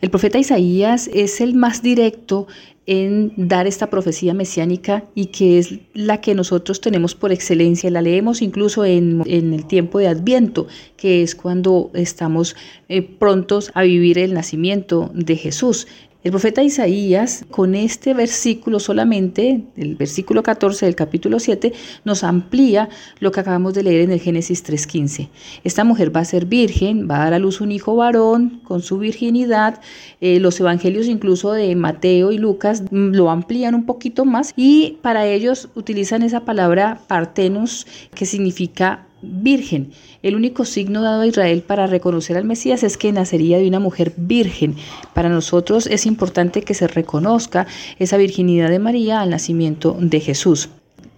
[0.00, 2.46] El profeta Isaías es el más directo
[2.86, 7.90] en dar esta profecía mesiánica y que es la que nosotros tenemos por excelencia.
[7.90, 12.56] La leemos incluso en, el tiempo de Adviento, que es cuando estamos
[12.88, 15.86] eh, prontos a vivir el nacimiento de Jesús.
[16.24, 21.72] El profeta Isaías, con este versículo solamente, el versículo 14 del capítulo 7,
[22.04, 22.88] nos amplía
[23.20, 25.28] lo que acabamos de leer en el Génesis 3.15.
[25.62, 28.82] Esta mujer va a ser virgen, va a dar a luz un hijo varón con
[28.82, 29.80] su virginidad.
[30.20, 35.24] Eh, los evangelios incluso de Mateo y Lucas lo amplían un poquito más y para
[35.24, 39.92] ellos utilizan esa palabra partenos que significa virgen.
[40.22, 43.80] El único signo dado a Israel para reconocer al Mesías es que nacería de una
[43.80, 44.76] mujer virgen.
[45.14, 47.66] Para nosotros es importante que se reconozca
[47.98, 50.68] esa virginidad de María al nacimiento de Jesús.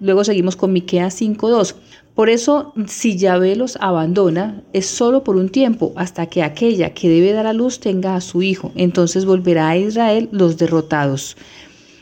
[0.00, 1.76] Luego seguimos con Miqueas 5:2.
[2.14, 7.08] Por eso, si Yahvé los abandona, es solo por un tiempo, hasta que aquella que
[7.08, 8.72] debe dar a luz tenga a su hijo.
[8.74, 11.36] Entonces volverá a Israel los derrotados.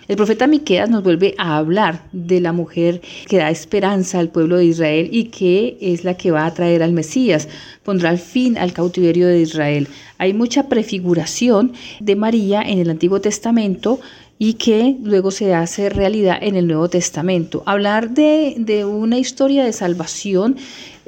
[0.08, 4.56] El profeta Miqueas nos vuelve a hablar de la mujer que da esperanza al pueblo
[4.56, 7.46] de Israel y que es la que va a traer al Mesías,
[7.84, 9.86] pondrá fin al cautiverio de Israel.
[10.16, 14.00] Hay mucha prefiguración de María en el Antiguo Testamento
[14.38, 17.62] y que luego se hace realidad en el Nuevo Testamento.
[17.66, 20.56] Hablar de, de una historia de salvación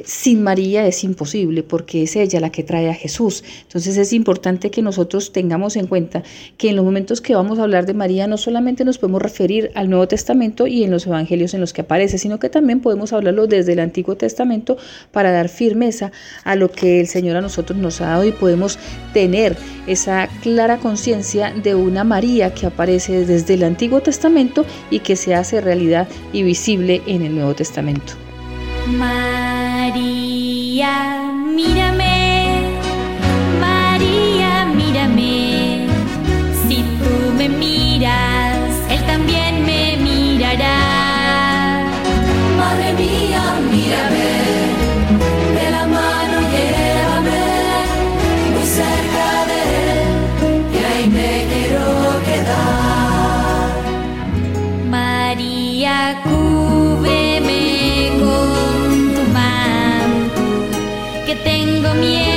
[0.04, 3.44] sin María es imposible porque es ella la que trae a Jesús.
[3.62, 6.22] Entonces es importante que nosotros tengamos en cuenta
[6.56, 9.70] que en los momentos que vamos a hablar de María no solamente nos podemos referir
[9.74, 13.12] al Nuevo Testamento y en los evangelios en los que aparece, sino que también podemos
[13.12, 14.76] hablarlo desde el Antiguo Testamento
[15.12, 16.12] para dar firmeza
[16.44, 18.78] a lo que el Señor a nosotros nos ha dado y podemos
[19.12, 25.16] tener esa clara conciencia de una María que aparece desde el Antiguo Testamento y que
[25.16, 28.14] se hace realidad y visible en el Nuevo Testamento.
[28.98, 29.39] María,
[30.80, 32.62] mírame,
[33.60, 35.86] María, mírame,
[36.66, 40.78] si tú me miras, Él también me mirará.
[42.56, 44.29] Madre mía, mírame,
[61.80, 62.29] que tengo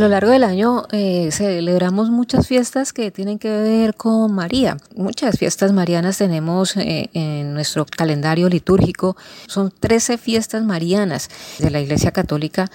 [0.00, 4.78] lo largo del año eh, celebramos muchas fiestas que tienen que ver con María.
[4.96, 9.16] Muchas fiestas marianas tenemos eh, en nuestro calendario litúrgico.
[9.46, 12.70] Son 13 fiestas marianas de la Iglesia Católica,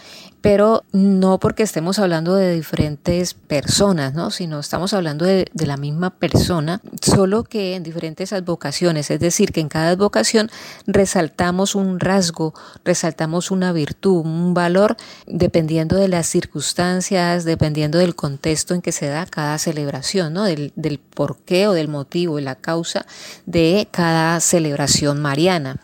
[0.46, 4.30] pero no porque estemos hablando de diferentes personas, ¿no?
[4.30, 9.10] sino estamos hablando de, la misma persona, solo que en diferentes advocaciones.
[9.10, 10.52] Es decir, que en cada advocación
[10.86, 12.54] resaltamos un rasgo,
[12.84, 19.08] resaltamos una virtud, un valor, dependiendo de las circunstancias, dependiendo del contexto en que se
[19.08, 20.44] da cada celebración, ¿no?
[20.44, 23.08] del, del porqué o del motivo y la causa
[23.48, 25.82] de cada celebración mariana.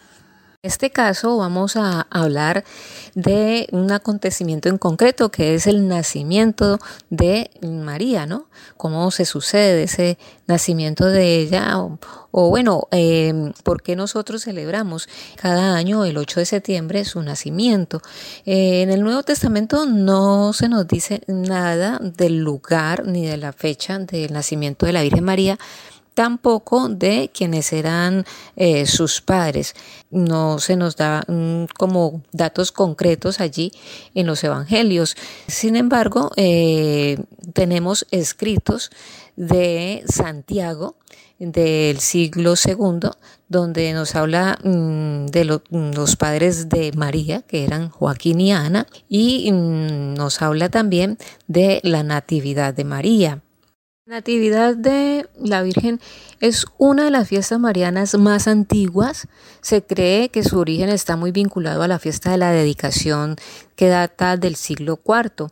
[0.63, 2.63] En este caso vamos a hablar
[3.15, 6.77] de un acontecimiento en concreto que es el nacimiento
[7.09, 8.45] de María, ¿no?
[8.77, 11.79] Cómo se sucede ese nacimiento de ella
[12.29, 17.99] o, bueno, eh, ¿por qué nosotros celebramos cada año el 8 de septiembre su nacimiento?
[18.45, 23.51] Eh, en el Nuevo Testamento no se nos dice nada del lugar ni de la
[23.51, 25.57] fecha del nacimiento de la Virgen María,
[26.13, 29.73] tampoco de quienes eran eh, sus padres.
[30.09, 33.71] No se nos da mm, como datos concretos allí
[34.15, 35.15] en los evangelios.
[35.47, 37.17] Sin embargo, eh,
[37.53, 38.91] tenemos escritos
[39.35, 40.95] de Santiago
[41.39, 43.09] del siglo II,
[43.49, 48.85] donde nos habla mm, de lo- los padres de María, que eran Joaquín y Ana,
[49.09, 53.41] y mm, nos habla también de la Natividad de María.
[54.11, 56.01] Natividad de la Virgen
[56.41, 59.29] es una de las fiestas marianas más antiguas.
[59.61, 63.37] Se cree que su origen está muy vinculado a la fiesta de la dedicación
[63.77, 65.47] que data del siglo IV,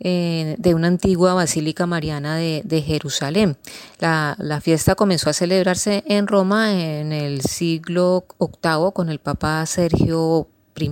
[0.00, 3.56] eh, de una antigua basílica mariana de, de Jerusalén.
[4.00, 9.64] La, la fiesta comenzó a celebrarse en Roma en el siglo VIII con el Papa
[9.66, 10.90] Sergio I.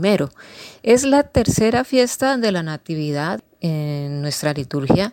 [0.84, 5.12] Es la tercera fiesta de la Natividad en nuestra liturgia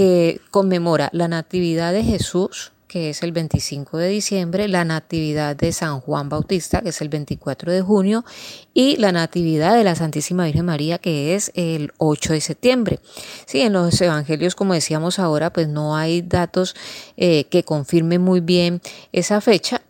[0.00, 5.72] que conmemora la Natividad de Jesús, que es el 25 de diciembre, la Natividad de
[5.72, 8.24] San Juan Bautista, que es el 24 de junio,
[8.72, 13.00] y la Natividad de la Santísima Virgen María, que es el 8 de septiembre.
[13.44, 16.74] Sí, en los evangelios, como decíamos ahora, pues no hay datos
[17.18, 18.80] eh, que confirmen muy bien
[19.12, 19.82] esa fecha,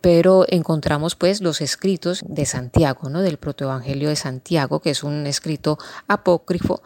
[0.00, 3.20] pero encontramos pues los escritos de Santiago, ¿no?
[3.20, 5.76] Del protoevangelio de Santiago, que es un escrito
[6.08, 6.80] apócrifo,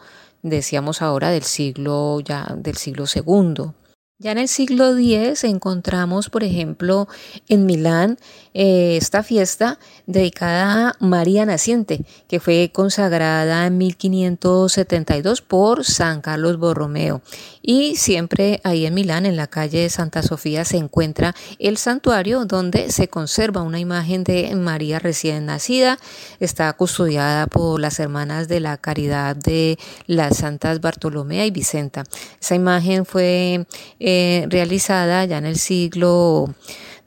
[0.49, 3.75] decíamos ahora del siglo ya del siglo segundo.
[4.19, 7.07] Ya en el siglo X encontramos, por ejemplo,
[7.49, 8.17] en Milán
[8.55, 16.57] eh, esta fiesta dedicada a María Naciente, que fue consagrada en 1572 por San Carlos
[16.57, 17.21] Borromeo.
[17.69, 22.93] Y siempre ahí en Milán, en la calle Santa Sofía, se encuentra el santuario donde
[22.93, 25.99] se conserva una imagen de María recién nacida.
[26.39, 32.05] Está custodiada por las hermanas de la Caridad de las Santas Bartolomea y Vicenta.
[32.39, 33.65] Esa imagen fue
[33.99, 36.55] eh, realizada ya en el siglo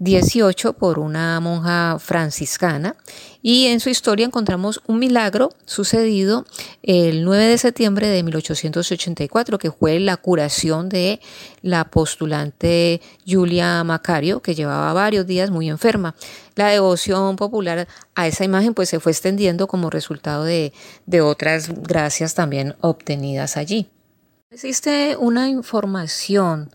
[0.03, 2.97] XVIII por una monja franciscana
[3.43, 6.47] y en su historia encontramos un milagro sucedido
[6.83, 11.21] el 9 de septiembre de 1884 que fue la curación de
[11.61, 16.15] la postulante Julia Macario que llevaba varios días muy enferma.
[16.55, 20.73] La devoción popular a esa imagen pues se fue extendiendo como resultado de,
[21.05, 23.91] de otras gracias también obtenidas allí.
[24.53, 26.71] Existe una información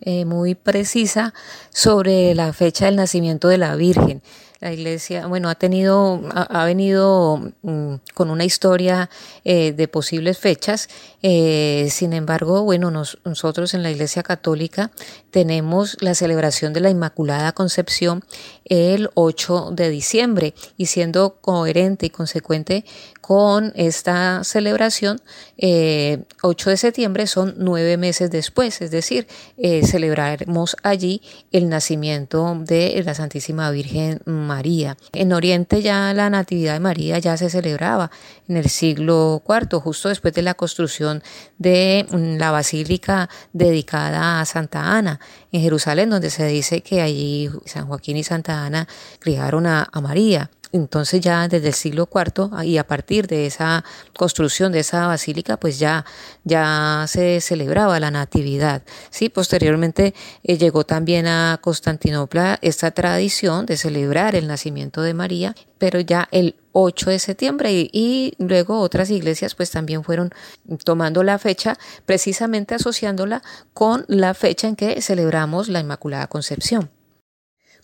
[0.00, 1.34] eh, muy precisa
[1.70, 4.22] sobre la fecha del nacimiento de la Virgen.
[4.60, 9.08] La iglesia, bueno, ha tenido, ha, venido mm, con una historia
[9.44, 10.88] eh, de posibles fechas.
[11.22, 14.90] Eh, sin embargo, bueno, nosotros en la iglesia católica
[15.30, 18.24] tenemos la celebración de la Inmaculada Concepción
[18.64, 22.84] el 8 de diciembre y siendo coherente y consecuente
[23.20, 25.24] con esta celebración, 8
[25.58, 29.26] eh, de septiembre son nueve meses después, es decir,
[29.58, 31.20] eh, celebraremos allí
[31.52, 34.96] el nacimiento de la Santísima Virgen María.
[35.12, 38.10] En Oriente ya la Natividad de María ya se celebraba
[38.48, 41.22] en el siglo IV, justo después de la construcción
[41.58, 45.20] de mm, la basílica dedicada a Santa Ana
[45.52, 48.88] en Jerusalén, donde se dice que allí San Joaquín y Santa Ana
[49.20, 50.50] criaron a María.
[50.72, 53.84] Entonces ya desde el siglo IV y a partir de esa
[54.16, 56.04] construcción de esa basílica, pues ya,
[56.44, 58.82] ya se celebraba la natividad.
[59.10, 65.54] Sí, posteriormente eh, llegó también a Constantinopla esta tradición de celebrar el nacimiento de María,
[65.78, 70.30] pero ya el 8 de septiembre y, y, luego otras iglesias pues también fueron
[70.84, 73.42] tomando la fecha precisamente asociándola
[73.74, 76.90] con la fecha en que celebramos la Inmaculada Concepción.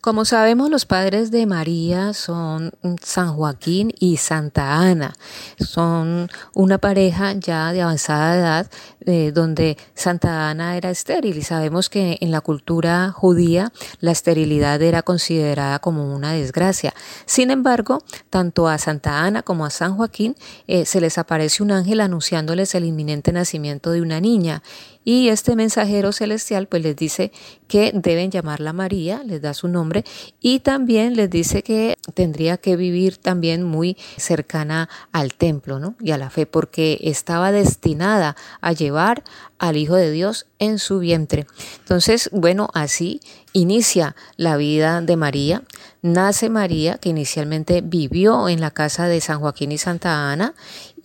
[0.05, 5.15] Como sabemos, los padres de María son San Joaquín y Santa Ana.
[5.59, 8.71] Son una pareja ya de avanzada edad,
[9.07, 14.83] eh, donde Santa Ana era estéril y sabemos que en la cultura judía la esterilidad
[14.83, 16.93] era considerada como una desgracia.
[17.25, 20.37] Sin embargo, tanto a Santa Ana como a San Joaquín
[20.67, 24.63] eh, se les aparece un ángel anunciándoles el inminente nacimiento de una niña
[25.05, 27.31] y este mensajero celestial pues les dice
[27.69, 30.05] que deben llamarla María, les da su nombre
[30.41, 35.95] y también les dice que tendría que vivir también muy cercana al templo ¿no?
[36.01, 39.23] y a la fe porque estaba destinada a llevar
[39.59, 41.47] al Hijo de Dios en su vientre.
[41.79, 43.21] Entonces, bueno, así
[43.53, 45.63] inicia la vida de María.
[46.03, 50.55] Nace María, que inicialmente vivió en la casa de San Joaquín y Santa Ana,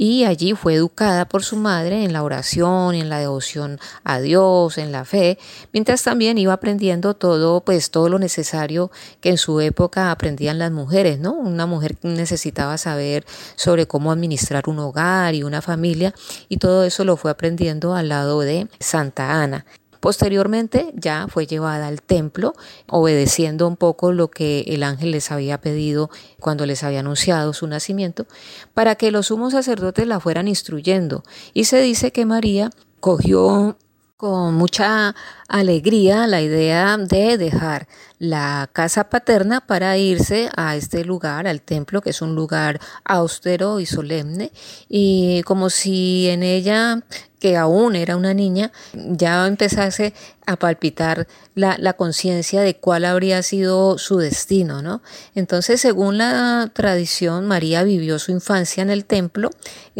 [0.01, 4.77] y allí fue educada por su madre en la oración, en la devoción a Dios,
[4.77, 5.37] en la fe,
[5.73, 10.71] mientras también iba aprendiendo todo, pues todo lo necesario que en su época aprendían las
[10.71, 11.33] mujeres, ¿no?
[11.33, 13.25] Una mujer necesitaba saber
[13.57, 16.15] sobre cómo administrar un hogar y una familia,
[16.47, 19.65] y todo eso lo fue aprendiendo al lado de Santa Ana.
[19.99, 22.53] Posteriormente ya fue llevada al templo,
[22.87, 27.67] obedeciendo un poco lo que el ángel les había pedido cuando les había anunciado su
[27.67, 28.25] nacimiento,
[28.73, 31.23] para que los sumos sacerdotes la fueran instruyendo.
[31.53, 32.69] Y se dice que María
[32.99, 33.77] cogió
[34.19, 35.15] con mucha
[35.47, 37.87] alegría la idea de dejar
[38.17, 43.79] la casa paterna para irse a este lugar, al templo, que es un lugar austero
[43.79, 44.51] y solemne,
[44.89, 47.01] y como si en ella
[47.39, 50.13] que aún era una niña, ya empezase
[50.45, 55.01] a palpitar la, la conciencia de cuál habría sido su destino, ¿no?
[55.35, 59.51] Entonces, según la tradición, María vivió su infancia en el templo,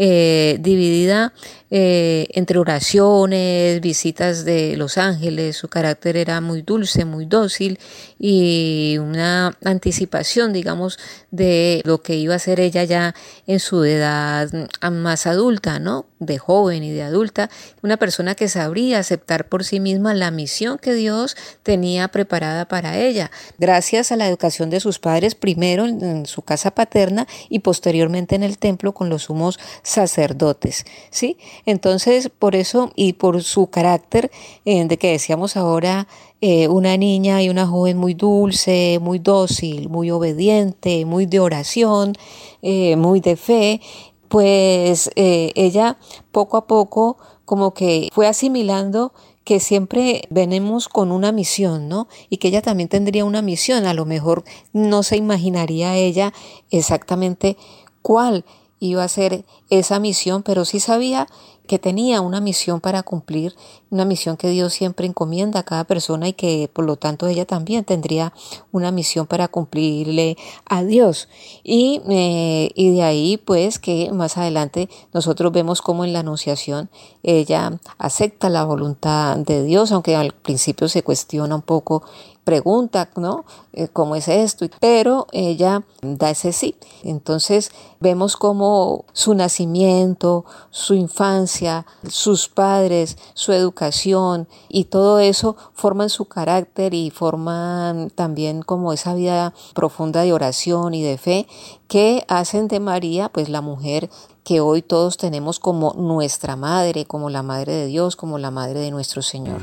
[0.02, 1.34] eh, dividida
[1.72, 7.78] eh, entre oraciones, visitas de los ángeles, su carácter era muy dulce, muy dócil
[8.18, 10.98] y una anticipación, digamos,
[11.30, 13.14] de lo que iba a ser ella ya
[13.46, 14.50] en su edad
[14.90, 16.06] más adulta, ¿no?
[16.18, 17.50] De joven y de adulta,
[17.82, 22.98] una persona que sabría aceptar por sí misma la misión que Dios tenía preparada para
[22.98, 28.34] ella, gracias a la educación de sus padres, primero en, su casa paterna y posteriormente
[28.34, 29.58] en el templo con los sumos
[29.90, 31.36] sacerdotes, ¿sí?
[31.66, 34.30] Entonces, por eso y por su carácter,
[34.64, 36.06] eh, de que decíamos ahora,
[36.40, 42.14] eh, una niña y una joven muy dulce, muy dócil, muy obediente, muy de oración,
[42.62, 43.80] eh, muy de fe,
[44.28, 45.98] pues ella
[46.30, 49.12] poco a poco como que fue asimilando
[49.42, 52.06] que siempre venimos con una misión, ¿no?
[52.28, 56.32] Y que ella también tendría una misión, a lo mejor no se imaginaría ella
[56.70, 57.56] exactamente
[58.02, 58.44] cuál
[58.80, 61.28] iba a ser esa misión, pero sí sabía
[61.70, 63.54] que tenía una misión para cumplir,
[63.90, 67.44] una misión que Dios siempre encomienda a cada persona y que por lo tanto ella
[67.44, 68.32] también tendría
[68.72, 70.36] una misión para cumplirle
[70.68, 71.28] a Dios.
[71.62, 76.90] Y, eh, y de ahí pues que más adelante nosotros vemos como en la anunciación
[77.22, 82.02] ella acepta la voluntad de Dios, aunque al principio se cuestiona un poco
[82.50, 83.44] pregunta, ¿no?
[83.72, 84.66] Eh, ¿Cómo es esto?
[84.80, 86.74] Pero ella da ese sí.
[87.04, 87.70] Entonces
[88.00, 96.24] vemos como su nacimiento, su infancia, sus padres, su educación y todo eso forman su
[96.24, 101.46] carácter y forman también como esa vida profunda de oración y de fe
[101.86, 104.10] que hacen de María pues la mujer
[104.42, 108.80] que hoy todos tenemos como nuestra madre, como la madre de Dios, como la madre
[108.80, 109.60] de nuestro Señor.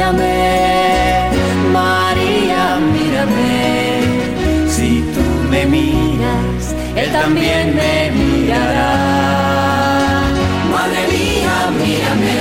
[0.00, 1.28] Mírame,
[1.72, 4.00] María, mírame,
[4.66, 10.22] si tú me miras, Él también me mirará.
[10.72, 12.40] Madre mía, mírame,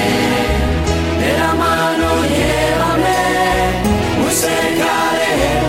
[1.22, 3.22] de la mano llévame,
[4.22, 5.68] muy cerca de Él,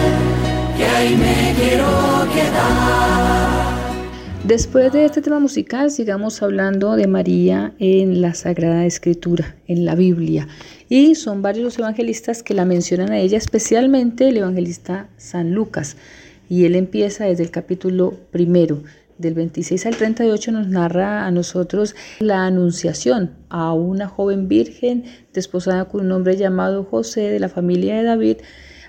[0.77, 1.91] que ahí me quiero
[2.33, 3.71] quedar.
[4.45, 9.95] Después de este tema musical, sigamos hablando de María en la Sagrada Escritura, en la
[9.95, 10.49] Biblia.
[10.91, 15.97] Y son varios los evangelistas que la mencionan a ella, especialmente el evangelista San Lucas.
[16.49, 18.83] Y él empieza desde el capítulo primero,
[19.17, 25.85] del 26 al 38, nos narra a nosotros la anunciación a una joven virgen desposada
[25.85, 28.39] con un hombre llamado José de la familia de David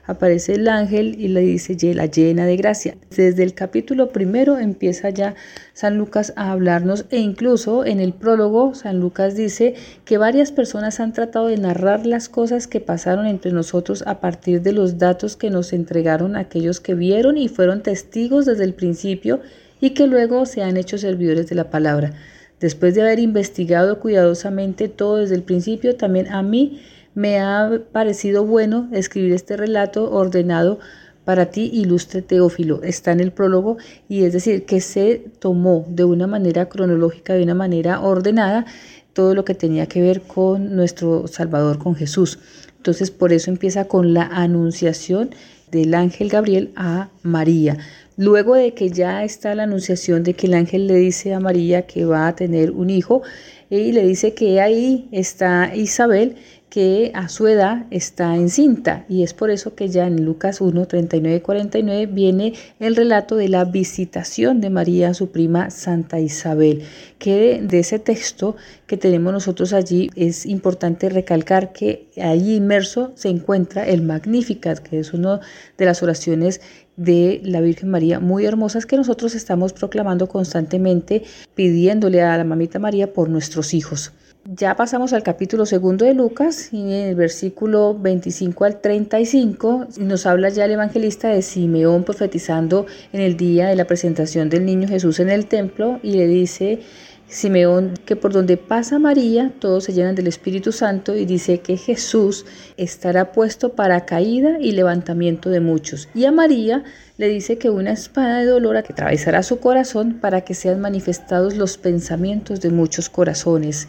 [0.05, 2.95] aparece el ángel y le dice la llena de gracia.
[3.15, 5.35] Desde el capítulo primero empieza ya
[5.73, 9.75] San Lucas a hablarnos e incluso en el prólogo San Lucas dice
[10.05, 14.61] que varias personas han tratado de narrar las cosas que pasaron entre nosotros a partir
[14.61, 19.41] de los datos que nos entregaron aquellos que vieron y fueron testigos desde el principio
[19.79, 22.13] y que luego se han hecho servidores de la palabra.
[22.59, 26.79] Después de haber investigado cuidadosamente todo desde el principio, también a mí
[27.13, 30.79] me ha parecido bueno escribir este relato ordenado
[31.25, 32.81] para ti, ilustre Teófilo.
[32.83, 33.77] Está en el prólogo
[34.09, 38.65] y es decir, que se tomó de una manera cronológica, de una manera ordenada,
[39.13, 42.39] todo lo que tenía que ver con nuestro Salvador, con Jesús.
[42.77, 45.31] Entonces, por eso empieza con la anunciación
[45.69, 47.77] del ángel Gabriel a María.
[48.17, 51.87] Luego de que ya está la anunciación de que el ángel le dice a María
[51.87, 53.21] que va a tener un hijo
[53.69, 56.35] y le dice que ahí está Isabel
[56.71, 60.87] que a su edad está encinta y es por eso que ya en Lucas 1,
[60.87, 66.83] 39 49 viene el relato de la visitación de María a su prima Santa Isabel,
[67.19, 68.55] que de, ese texto
[68.87, 74.99] que tenemos nosotros allí es importante recalcar que ahí inmerso se encuentra el Magnificat, que
[74.99, 75.41] es una
[75.77, 76.61] de las oraciones
[76.95, 82.79] de la Virgen María muy hermosas que nosotros estamos proclamando constantemente pidiéndole a la mamita
[82.79, 84.13] María por nuestros hijos.
[84.45, 90.25] Ya pasamos al capítulo segundo de Lucas y en el versículo 25 al 35 nos
[90.25, 94.87] habla ya el evangelista de Simeón profetizando en el día de la presentación del niño
[94.87, 96.79] Jesús en el templo y le dice
[97.27, 101.77] Simeón que por donde pasa María todos se llenan del Espíritu Santo y dice que
[101.77, 106.09] Jesús estará puesto para caída y levantamiento de muchos.
[106.15, 106.83] Y a María
[107.17, 111.77] le dice que una espada de dolor atravesará su corazón para que sean manifestados los
[111.77, 113.87] pensamientos de muchos corazones.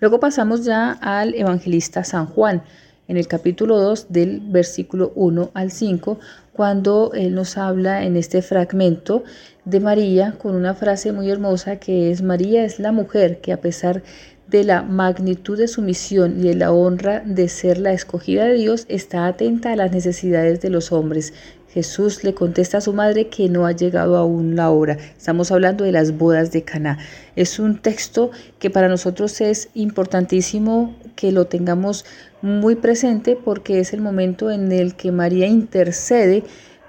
[0.00, 2.62] Luego pasamos ya al evangelista San Juan,
[3.08, 6.20] en el capítulo 2 del versículo 1 al 5,
[6.52, 9.24] cuando él nos habla en este fragmento
[9.64, 13.60] de María con una frase muy hermosa que es María es la mujer que a
[13.60, 14.02] pesar
[14.46, 18.54] de la magnitud de su misión y de la honra de ser la escogida de
[18.54, 21.34] Dios, está atenta a las necesidades de los hombres.
[21.72, 24.96] Jesús le contesta a su madre que no ha llegado aún la hora.
[25.16, 26.98] Estamos hablando de las bodas de Caná.
[27.36, 32.04] Es un texto que para nosotros es importantísimo que lo tengamos
[32.40, 36.44] muy presente porque es el momento en el que María intercede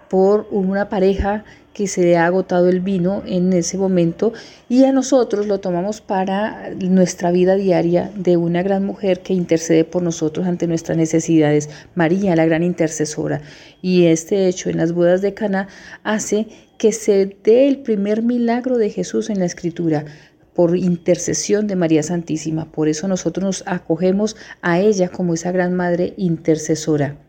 [0.10, 1.44] por una pareja
[1.74, 4.34] que se le ha agotado el vino en ese momento
[4.68, 9.84] y a nosotros lo tomamos para nuestra vida diaria de una gran mujer que intercede
[9.86, 13.42] por nosotros ante nuestras necesidades, María, la gran intercesora.
[13.82, 15.68] Y este hecho en las bodas de Cana
[16.04, 16.48] hace
[16.78, 20.06] que se dé el primer milagro de Jesús en la escritura
[20.54, 22.72] por intercesión de María Santísima.
[22.72, 27.29] Por eso nosotros nos acogemos a ella como esa gran madre intercesora.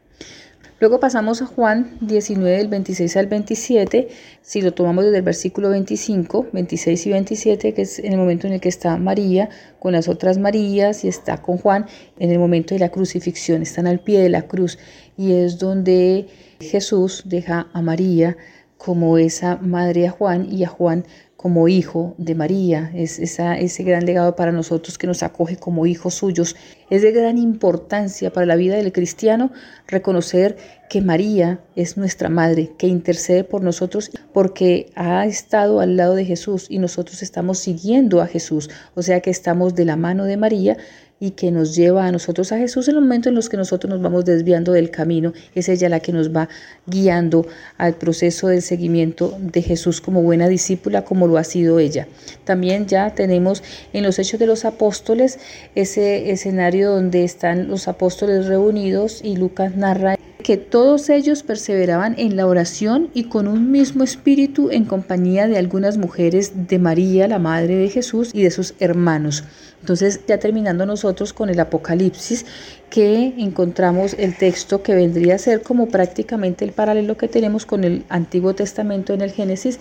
[0.80, 4.08] Luego pasamos a Juan 19, del 26 al 27,
[4.40, 8.46] si lo tomamos desde el versículo 25, 26 y 27, que es en el momento
[8.46, 11.84] en el que está María con las otras Marías y está con Juan
[12.18, 14.78] en el momento de la crucifixión, están al pie de la cruz
[15.18, 16.28] y es donde
[16.60, 18.38] Jesús deja a María
[18.78, 21.04] como esa madre a Juan y a Juan
[21.40, 25.86] como hijo de María, es esa, ese gran legado para nosotros que nos acoge como
[25.86, 26.54] hijos suyos.
[26.90, 29.50] Es de gran importancia para la vida del cristiano
[29.86, 30.58] reconocer
[30.90, 36.26] que María es nuestra madre, que intercede por nosotros porque ha estado al lado de
[36.26, 40.36] Jesús y nosotros estamos siguiendo a Jesús, o sea que estamos de la mano de
[40.36, 40.76] María
[41.20, 43.90] y que nos lleva a nosotros a Jesús en los momentos en los que nosotros
[43.90, 45.34] nos vamos desviando del camino.
[45.54, 46.48] Es ella la que nos va
[46.86, 47.46] guiando
[47.76, 52.08] al proceso del seguimiento de Jesús como buena discípula, como lo ha sido ella.
[52.44, 53.62] También ya tenemos
[53.92, 55.38] en los Hechos de los Apóstoles
[55.74, 60.16] ese escenario donde están los apóstoles reunidos y Lucas narra
[60.50, 65.56] que todos ellos perseveraban en la oración y con un mismo espíritu en compañía de
[65.56, 69.44] algunas mujeres de María, la Madre de Jesús, y de sus hermanos.
[69.78, 72.46] Entonces, ya terminando nosotros con el Apocalipsis,
[72.90, 77.84] que encontramos el texto que vendría a ser como prácticamente el paralelo que tenemos con
[77.84, 79.78] el Antiguo Testamento en el Génesis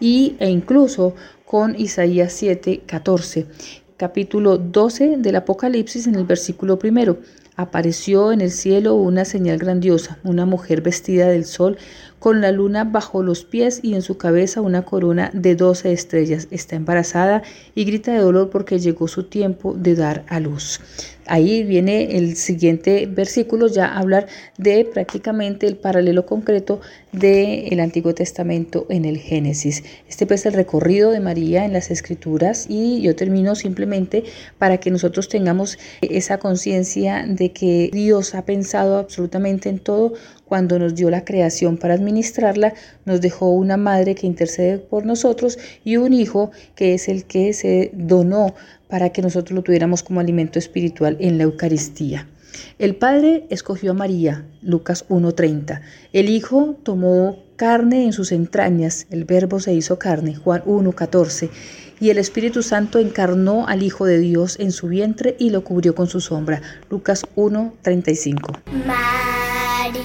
[0.00, 1.14] y, e incluso
[1.46, 3.46] con Isaías 7, 14
[3.96, 7.18] capítulo 12 del Apocalipsis en el versículo primero.
[7.56, 11.76] Apareció en el cielo una señal grandiosa, una mujer vestida del sol,
[12.18, 16.48] con la luna bajo los pies y en su cabeza una corona de doce estrellas.
[16.50, 17.42] Está embarazada
[17.74, 20.80] y grita de dolor porque llegó su tiempo de dar a luz.
[21.26, 24.26] Ahí viene el siguiente versículo ya a hablar
[24.58, 26.80] de prácticamente el paralelo concreto
[27.12, 29.82] del Antiguo Testamento en el Génesis.
[30.08, 34.24] Este pues es el recorrido de María en las Escrituras y yo termino simplemente
[34.58, 40.14] para que nosotros tengamos esa conciencia de que Dios ha pensado absolutamente en todo
[40.50, 45.58] cuando nos dio la creación para administrarla, nos dejó una madre que intercede por nosotros
[45.84, 48.54] y un hijo que es el que se donó
[48.90, 52.26] para que nosotros lo tuviéramos como alimento espiritual en la Eucaristía.
[52.78, 55.80] El Padre escogió a María, Lucas 1.30.
[56.12, 61.50] El Hijo tomó carne en sus entrañas, el Verbo se hizo carne, Juan 1.14.
[62.00, 65.94] Y el Espíritu Santo encarnó al Hijo de Dios en su vientre y lo cubrió
[65.94, 68.60] con su sombra, Lucas 1.35.
[68.86, 70.00] María,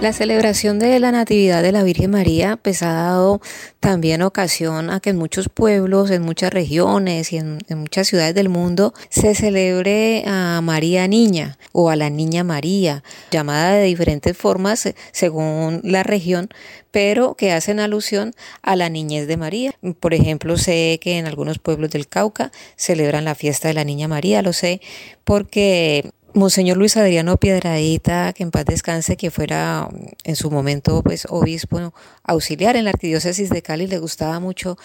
[0.00, 3.42] La celebración de la Natividad de la Virgen María pues ha dado
[3.80, 8.34] también ocasión a que en muchos pueblos, en muchas regiones y en, en, muchas ciudades
[8.34, 14.34] del mundo se celebre a María Niña o a la Niña María, llamada de diferentes
[14.34, 16.48] formas eh, según la región,
[16.90, 18.32] pero que hacen alusión
[18.62, 19.74] a la niñez de María.
[20.00, 24.08] Por ejemplo, sé que en algunos pueblos del Cauca celebran la fiesta de la Niña
[24.08, 24.80] María, lo sé
[25.24, 29.88] porque Monseñor Luis Adriano Piedradita, que en paz descanse, que fuera
[30.22, 34.78] en su momento pues obispo auxiliar en la arquidiócesis de Cali, le gustaba mucho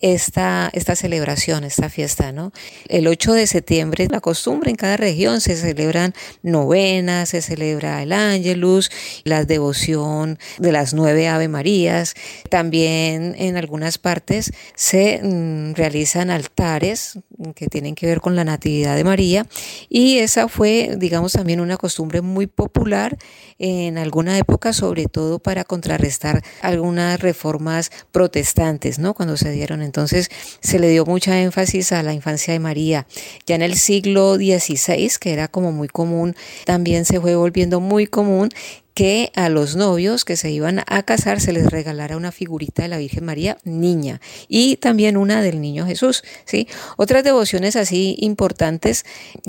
[0.00, 2.52] esta, esta celebración, esta fiesta, ¿no?
[2.88, 8.12] El 8 de septiembre, la costumbre en cada región se celebran novenas, se celebra el
[8.12, 8.90] Ángelus,
[9.24, 12.14] la devoción de las nueve Ave Marías.
[12.48, 17.18] También en algunas partes se mm, realizan altares
[17.54, 19.46] que tienen que ver con la Natividad de María
[19.88, 23.16] y esa fue, digamos, también una costumbre muy popular
[23.58, 29.14] en alguna época, sobre todo para contrarrestar algunas reformas protestantes, ¿no?
[29.14, 30.30] Cuando se dieron entonces
[30.60, 33.06] se le dio mucha énfasis a la infancia de María.
[33.46, 36.34] Ya en el siglo XVI, que era como muy común,
[36.64, 38.50] también se fue volviendo muy común
[38.96, 42.88] que a los novios que se iban a casar se les regalara una figurita de
[42.88, 46.66] la Virgen María niña y también una del niño Jesús, ¿sí?
[46.96, 49.04] Otras devociones así importantes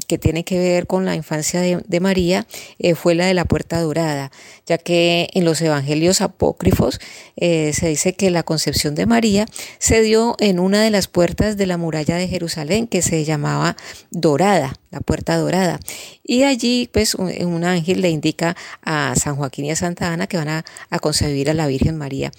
[0.09, 2.45] que tienen que ver con la infancia de, María
[2.77, 4.33] eh, fue la de la puerta dorada,
[4.65, 6.99] ya que en los evangelios apócrifos
[7.37, 9.45] eh, se dice que la concepción de María
[9.79, 13.77] se dio en una de las puertas de la muralla de Jerusalén que se llamaba
[14.11, 15.79] Dorada, la puerta dorada.
[16.23, 20.27] Y allí pues un, un ángel le indica a San Joaquín y a Santa Ana
[20.27, 22.31] que van a, a, concebir a la Virgen María.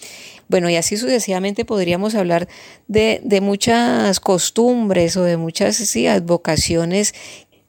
[0.48, 2.48] Bueno, y así sucesivamente podríamos hablar
[2.86, 7.14] de, de muchas costumbres o de muchas sí, advocaciones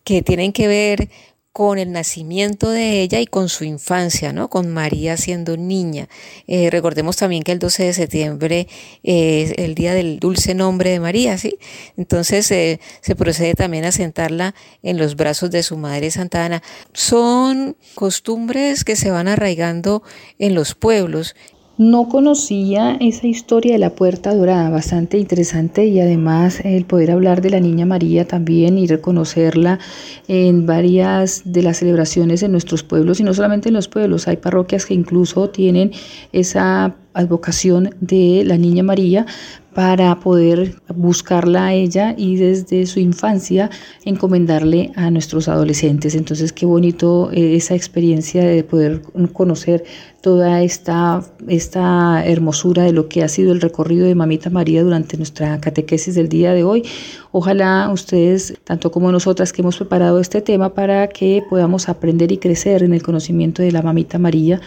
[0.04, 1.10] que tienen que ver
[1.52, 4.50] con el nacimiento de ella y con su infancia, ¿no?
[4.50, 6.08] Con María siendo niña.
[6.48, 8.68] Eh, recordemos también que el 12 de septiembre
[9.04, 11.58] es el día del dulce nombre de María, ¿sí?
[11.98, 16.62] Entonces eh, se procede también a sentarla en los brazos de su madre Santa Ana.
[16.94, 20.04] Son costumbres que se van arraigando
[20.38, 21.36] en los pueblos
[21.80, 27.42] no conocía esa historia de la puerta dorada, bastante interesante y además el poder hablar
[27.42, 29.80] de la Niña María también y reconocerla
[30.28, 34.36] en varias de las celebraciones en nuestros pueblos y no solamente en los pueblos, hay
[34.36, 35.94] parroquias que incluso tienen
[36.34, 39.26] esa advocación de la Niña María
[39.74, 43.70] para poder buscarla a ella y desde su infancia
[44.04, 46.16] encomendarle a nuestros adolescentes.
[46.16, 49.02] Entonces, qué bonito eh, esa experiencia de poder
[49.32, 49.84] conocer
[50.22, 55.18] toda esta, esta hermosura de lo que ha sido el recorrido de Mamita María durante
[55.18, 56.84] nuestra catequesis del día de hoy.
[57.32, 62.38] Ojalá ustedes, tanto como nosotras que hemos preparado este tema, para que podamos aprender y
[62.38, 64.60] crecer en el conocimiento de la Mamita María,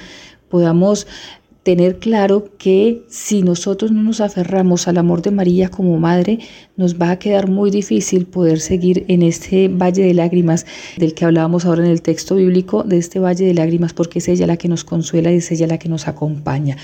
[0.48, 1.06] podamos
[1.62, 6.40] tener claro que si nosotros no nos aferramos al amor de María como madre,
[6.76, 11.24] nos va a quedar muy difícil poder seguir en este valle de lágrimas del que
[11.24, 14.56] hablábamos ahora en el texto bíblico, de este valle de lágrimas, porque es ella la
[14.56, 16.76] que nos consuela y es ella la que nos acompaña.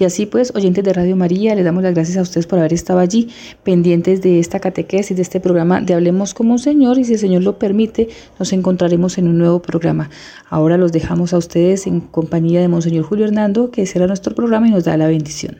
[0.00, 2.72] Y así pues, oyentes de Radio María, les damos las gracias a ustedes por haber
[2.72, 3.28] estado allí,
[3.62, 7.18] pendientes de esta catequesis, de este programa de Hablemos como un Señor, y si el
[7.20, 8.08] Señor lo permite,
[8.38, 10.10] nos encontraremos en un nuevo programa.
[10.48, 14.68] Ahora los dejamos a ustedes en compañía de Monseñor Julio Hernando, que será nuestro programa
[14.68, 15.58] y nos da la bendición.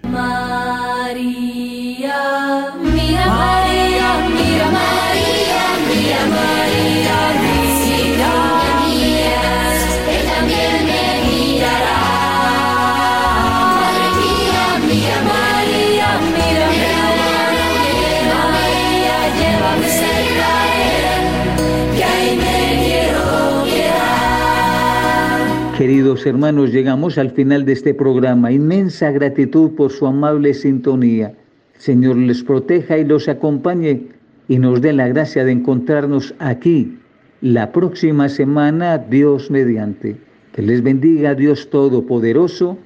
[25.77, 28.53] Queridos hermanos, llegamos al final de este programa.
[28.53, 31.35] Inmensa gratitud por su amable sintonía.
[31.79, 34.03] Señor les proteja y los acompañe
[34.47, 36.97] y nos dé la gracia de encontrarnos aquí
[37.41, 40.17] la próxima semana, Dios mediante.
[40.53, 42.79] Que les bendiga Dios Todopoderoso,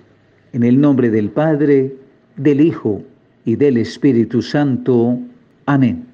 [0.54, 1.94] en el nombre del Padre,
[2.36, 3.02] del Hijo
[3.44, 5.18] y del Espíritu Santo.
[5.66, 6.06] Amén.